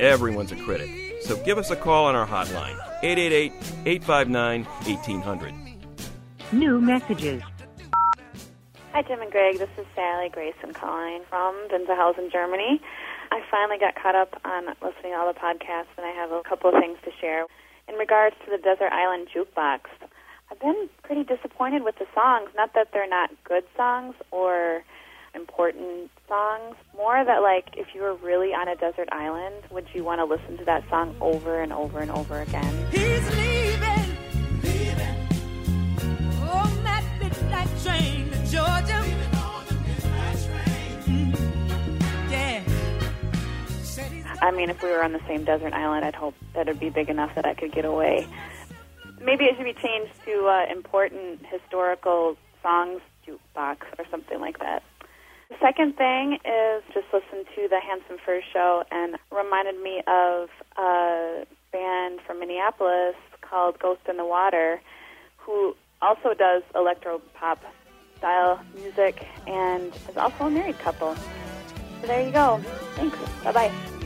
Everyone's 0.00 0.50
a 0.52 0.56
critic. 0.56 0.90
So 1.22 1.36
give 1.44 1.58
us 1.58 1.70
a 1.70 1.76
call 1.76 2.06
on 2.06 2.16
our 2.16 2.26
hotline, 2.26 2.76
888 3.02 3.52
859 3.86 4.64
1800. 4.64 5.54
New 6.52 6.80
messages. 6.80 7.42
Hi, 8.92 9.02
Jim 9.02 9.20
and 9.22 9.30
Greg. 9.30 9.58
This 9.58 9.68
is 9.78 9.86
Sally 9.94 10.28
Grayson 10.30 10.72
calling 10.72 11.22
from 11.28 11.54
Winterhausen, 11.70 12.32
Germany. 12.32 12.80
I 13.30 13.40
finally 13.48 13.78
got 13.78 13.94
caught 13.94 14.16
up 14.16 14.40
on 14.44 14.66
listening 14.82 15.12
to 15.12 15.18
all 15.18 15.32
the 15.32 15.38
podcasts, 15.38 15.94
and 15.96 16.04
I 16.04 16.10
have 16.10 16.32
a 16.32 16.42
couple 16.42 16.74
of 16.74 16.80
things 16.80 16.98
to 17.04 17.12
share. 17.20 17.46
In 17.86 17.94
regards 17.94 18.34
to 18.44 18.50
the 18.50 18.58
Desert 18.58 18.90
Island 18.92 19.28
Jukebox, 19.32 19.80
I've 20.50 20.58
been 20.58 20.88
pretty 21.04 21.22
disappointed 21.22 21.84
with 21.84 21.98
the 21.98 22.06
songs. 22.12 22.50
Not 22.56 22.74
that 22.74 22.88
they're 22.92 23.08
not 23.08 23.30
good 23.44 23.64
songs 23.76 24.16
or 24.32 24.82
important 25.34 26.10
songs, 26.28 26.76
more 26.96 27.24
that, 27.24 27.42
like, 27.42 27.76
if 27.76 27.94
you 27.94 28.02
were 28.02 28.14
really 28.14 28.52
on 28.54 28.68
a 28.68 28.76
desert 28.76 29.08
island, 29.12 29.64
would 29.70 29.86
you 29.94 30.04
want 30.04 30.20
to 30.20 30.24
listen 30.24 30.56
to 30.58 30.64
that 30.64 30.88
song 30.88 31.14
over 31.20 31.60
and 31.60 31.72
over 31.72 31.98
and 32.00 32.10
over 32.10 32.40
again? 32.40 32.86
He's 32.90 33.28
leaving, 33.36 34.16
leaving 34.62 35.16
on 36.42 36.84
that 36.84 37.04
midnight 37.20 37.68
train 37.82 38.30
to 38.30 38.38
Georgia. 38.50 39.02
Mm. 41.06 42.30
Yeah. 42.30 42.62
I 44.42 44.50
mean, 44.50 44.70
if 44.70 44.82
we 44.82 44.90
were 44.90 45.02
on 45.02 45.12
the 45.12 45.20
same 45.26 45.44
desert 45.44 45.72
island, 45.72 46.04
I'd 46.04 46.14
hope 46.14 46.34
that 46.54 46.68
it'd 46.68 46.80
be 46.80 46.90
big 46.90 47.08
enough 47.08 47.34
that 47.34 47.44
I 47.44 47.54
could 47.54 47.72
get 47.72 47.84
away. 47.84 48.26
Maybe 49.22 49.44
it 49.44 49.56
should 49.56 49.64
be 49.64 49.74
changed 49.74 50.12
to 50.24 50.46
uh, 50.46 50.66
important 50.72 51.44
historical 51.46 52.36
songs 52.62 53.00
jukebox 53.26 53.78
or 53.98 54.06
something 54.10 54.40
like 54.40 54.58
that. 54.60 54.82
The 55.50 55.56
second 55.60 55.96
thing 55.96 56.38
is 56.44 56.82
just 56.94 57.06
listen 57.12 57.44
to 57.56 57.68
the 57.68 57.80
Handsome 57.80 58.18
Furs 58.24 58.44
show 58.52 58.84
and 58.92 59.16
reminded 59.32 59.82
me 59.82 60.00
of 60.06 60.48
a 60.78 61.44
band 61.72 62.20
from 62.24 62.38
Minneapolis 62.38 63.16
called 63.40 63.78
Ghost 63.80 64.02
in 64.08 64.16
the 64.16 64.24
Water, 64.24 64.80
who 65.38 65.74
also 66.00 66.34
does 66.34 66.62
electro 66.74 67.20
pop 67.34 67.62
style 68.16 68.60
music 68.76 69.26
and 69.48 69.92
is 70.08 70.16
also 70.16 70.44
a 70.44 70.50
married 70.50 70.78
couple. 70.78 71.16
So 72.00 72.06
there 72.06 72.24
you 72.24 72.32
go. 72.32 72.60
Thanks. 72.94 73.18
Bye 73.42 73.52
bye. 73.52 73.99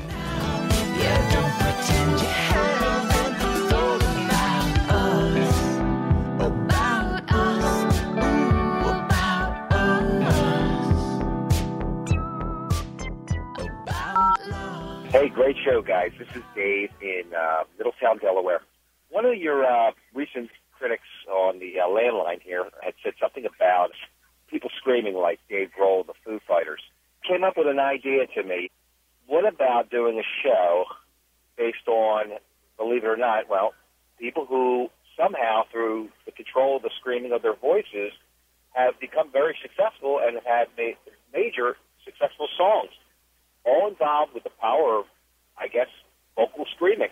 Hey, 15.24 15.30
great 15.30 15.56
show, 15.64 15.80
guys. 15.80 16.10
This 16.18 16.28
is 16.36 16.42
Dave 16.54 16.90
in 17.00 17.22
uh, 17.34 17.64
Middletown, 17.78 18.18
Delaware. 18.18 18.60
One 19.08 19.24
of 19.24 19.38
your 19.38 19.64
uh, 19.64 19.92
recent 20.12 20.50
critics 20.78 21.08
on 21.32 21.60
the 21.60 21.80
uh, 21.80 21.88
landline 21.88 22.42
here 22.42 22.66
had 22.82 22.92
said 23.02 23.14
something 23.18 23.46
about 23.46 23.92
people 24.50 24.68
screaming 24.76 25.14
like 25.14 25.40
Dave 25.48 25.70
Grohl, 25.80 26.06
the 26.06 26.12
Foo 26.26 26.40
Fighters, 26.46 26.82
came 27.26 27.42
up 27.42 27.54
with 27.56 27.66
an 27.68 27.78
idea 27.78 28.26
to 28.34 28.42
me. 28.42 28.70
What 29.26 29.48
about 29.48 29.88
doing 29.88 30.18
a 30.18 30.28
show 30.42 30.84
based 31.56 31.88
on, 31.88 32.32
believe 32.76 33.04
it 33.04 33.06
or 33.06 33.16
not, 33.16 33.48
well, 33.48 33.72
people 34.18 34.44
who 34.44 34.90
somehow, 35.16 35.62
through 35.72 36.10
the 36.26 36.32
control 36.32 36.76
of 36.76 36.82
the 36.82 36.90
screaming 37.00 37.32
of 37.32 37.40
their 37.40 37.56
voices, 37.56 38.12
have 38.74 39.00
become 39.00 39.32
very 39.32 39.56
successful 39.62 40.20
and 40.22 40.38
have 40.44 40.68
made 40.76 40.98
major 41.32 41.78
successful 42.04 42.46
songs, 42.58 42.90
all 43.64 43.88
involved 43.88 44.34
with 44.34 44.44
the 44.44 44.52
power 44.60 44.98
of, 44.98 45.06
I 45.58 45.68
guess, 45.68 45.88
vocal 46.36 46.66
screaming. 46.74 47.10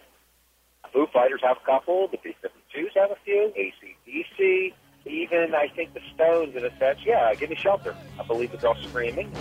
Foo 0.93 1.07
Fighters 1.13 1.41
have 1.43 1.57
a 1.63 1.65
couple, 1.65 2.09
the 2.09 2.19
B-52s 2.23 2.95
have 2.95 3.11
a 3.11 3.17
few, 3.25 3.53
ACDC, 3.57 4.75
even 5.07 5.55
I 5.55 5.69
think 5.69 5.95
the 5.95 6.01
Stones, 6.15 6.55
in 6.55 6.65
a 6.65 6.79
sense, 6.79 6.99
yeah, 7.05 7.35
Give 7.35 7.51
Me 7.51 7.57
Shelter. 7.57 7.97
I 8.21 8.25
believe 8.25 8.53
they're 8.53 8.69
all 8.69 8.77
screaming. 8.83 9.33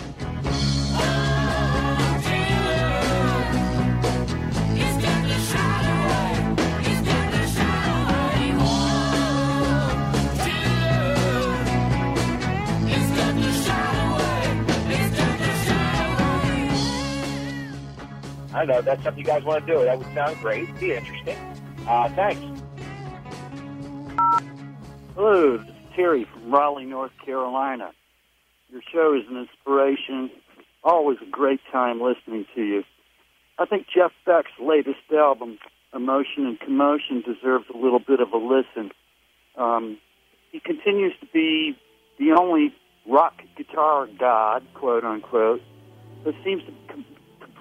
I 18.54 18.66
don't 18.66 18.68
know. 18.68 18.82
That's 18.82 19.02
something 19.02 19.18
you 19.18 19.26
guys 19.26 19.44
want 19.44 19.66
to 19.66 19.72
do. 19.72 19.84
That 19.84 19.98
would 19.98 20.14
sound 20.14 20.38
great. 20.40 20.78
Be 20.78 20.92
interesting. 20.94 21.38
Uh, 21.88 22.08
thanks. 22.10 22.40
Hello, 25.14 25.56
this 25.56 25.66
is 25.66 25.74
Terry 25.96 26.24
from 26.24 26.52
Raleigh, 26.52 26.84
North 26.84 27.12
Carolina. 27.24 27.92
Your 28.70 28.82
show 28.92 29.14
is 29.14 29.28
an 29.28 29.36
inspiration. 29.38 30.30
Always 30.84 31.18
a 31.22 31.30
great 31.30 31.60
time 31.70 32.00
listening 32.00 32.46
to 32.54 32.62
you. 32.62 32.84
I 33.58 33.66
think 33.66 33.86
Jeff 33.94 34.12
Beck's 34.26 34.50
latest 34.60 34.98
album, 35.12 35.58
Emotion 35.94 36.46
and 36.46 36.58
Commotion, 36.58 37.22
deserves 37.22 37.66
a 37.72 37.76
little 37.76 38.00
bit 38.00 38.20
of 38.20 38.32
a 38.32 38.38
listen. 38.38 38.90
Um, 39.56 39.98
he 40.50 40.60
continues 40.60 41.12
to 41.20 41.26
be 41.32 41.76
the 42.18 42.32
only 42.32 42.74
rock 43.06 43.42
guitar 43.56 44.08
god, 44.18 44.64
quote 44.74 45.04
unquote, 45.04 45.62
that 46.24 46.34
seems 46.44 46.62
to 46.64 46.72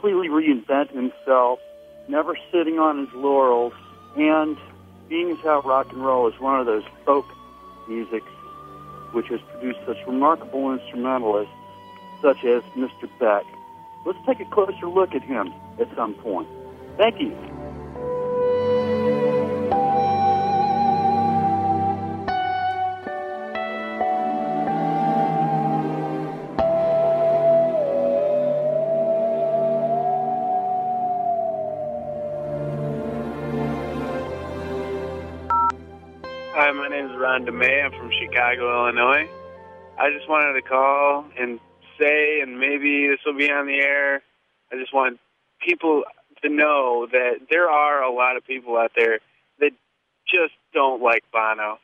completely 0.01 0.29
reinvent 0.29 0.89
himself, 0.91 1.59
never 2.07 2.35
sitting 2.51 2.79
on 2.79 3.05
his 3.05 3.13
laurels, 3.13 3.73
and 4.15 4.57
being 5.09 5.31
as 5.31 5.37
how 5.43 5.61
rock 5.61 5.91
and 5.91 6.03
roll 6.03 6.27
is 6.27 6.39
one 6.39 6.59
of 6.59 6.65
those 6.65 6.83
folk 7.05 7.25
musics 7.87 8.31
which 9.11 9.27
has 9.27 9.39
produced 9.51 9.79
such 9.85 9.97
remarkable 10.07 10.73
instrumentalists 10.73 11.53
such 12.21 12.43
as 12.45 12.63
Mr. 12.75 13.09
Beck. 13.19 13.45
Let's 14.05 14.19
take 14.25 14.39
a 14.39 14.49
closer 14.49 14.87
look 14.87 15.13
at 15.13 15.21
him 15.21 15.53
at 15.79 15.93
some 15.95 16.13
point. 16.15 16.47
Thank 16.97 17.19
you. 17.19 17.60
Ron 37.41 37.53
DeMay. 37.53 37.85
I'm 37.85 37.91
from 37.91 38.11
Chicago, 38.11 38.85
Illinois. 38.85 39.27
I 39.97 40.11
just 40.11 40.29
wanted 40.29 40.53
to 40.53 40.61
call 40.61 41.25
and 41.39 41.59
say, 41.99 42.39
and 42.41 42.59
maybe 42.59 43.07
this 43.07 43.19
will 43.25 43.37
be 43.37 43.49
on 43.49 43.67
the 43.67 43.79
air. 43.79 44.21
I 44.71 44.75
just 44.77 44.93
want 44.93 45.19
people 45.65 46.03
to 46.43 46.49
know 46.49 47.07
that 47.11 47.47
there 47.49 47.69
are 47.69 48.03
a 48.03 48.11
lot 48.11 48.37
of 48.37 48.45
people 48.45 48.77
out 48.77 48.91
there 48.95 49.19
that 49.59 49.71
just 50.27 50.53
don't 50.73 51.01
like 51.01 51.23
Bono. 51.31 51.79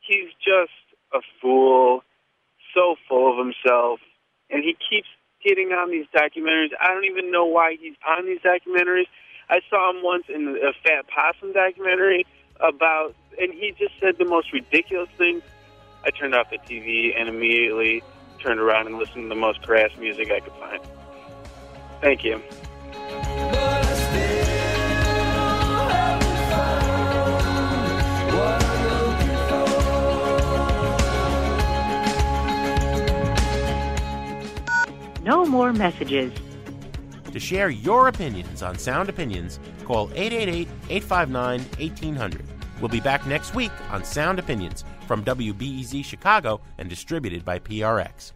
He's 0.00 0.28
just 0.44 0.72
a 1.14 1.20
fool, 1.40 2.02
so 2.74 2.96
full 3.08 3.32
of 3.32 3.38
himself, 3.38 4.00
and 4.50 4.62
he 4.62 4.76
keeps 4.90 5.08
getting 5.44 5.68
on 5.68 5.90
these 5.90 6.06
documentaries. 6.14 6.70
I 6.80 6.88
don't 6.88 7.04
even 7.04 7.30
know 7.30 7.46
why 7.46 7.76
he's 7.80 7.96
on 8.06 8.26
these 8.26 8.40
documentaries. 8.40 9.06
I 9.48 9.60
saw 9.70 9.90
him 9.90 10.02
once 10.02 10.24
in 10.28 10.48
a 10.48 10.72
Fat 10.82 11.06
Possum 11.08 11.52
documentary 11.52 12.26
about, 12.60 13.14
and 13.40 13.52
he 13.52 13.74
just 13.78 13.94
said 14.00 14.18
the 14.18 14.24
most 14.24 14.52
ridiculous 14.52 15.08
things. 15.16 15.42
I 16.04 16.10
turned 16.10 16.34
off 16.34 16.50
the 16.50 16.58
TV 16.58 17.18
and 17.18 17.28
immediately 17.28 18.02
turned 18.40 18.60
around 18.60 18.86
and 18.86 18.98
listened 18.98 19.24
to 19.24 19.28
the 19.28 19.34
most 19.34 19.62
crass 19.62 19.90
music 19.98 20.30
I 20.30 20.40
could 20.40 20.52
find. 20.54 20.80
Thank 22.00 22.24
you. 22.24 22.40
No 35.22 35.44
more 35.44 35.72
messages. 35.72 36.32
To 37.32 37.38
share 37.38 37.68
your 37.68 38.08
opinions 38.08 38.62
on 38.62 38.78
Sound 38.78 39.10
Opinions, 39.10 39.60
call 39.84 40.10
888 40.14 40.68
859 40.88 41.60
1800. 41.60 42.57
We'll 42.80 42.88
be 42.88 43.00
back 43.00 43.26
next 43.26 43.54
week 43.54 43.72
on 43.90 44.04
Sound 44.04 44.38
Opinions 44.38 44.84
from 45.06 45.24
WBEZ 45.24 46.04
Chicago 46.04 46.60
and 46.78 46.88
distributed 46.88 47.44
by 47.44 47.58
PRX. 47.58 48.32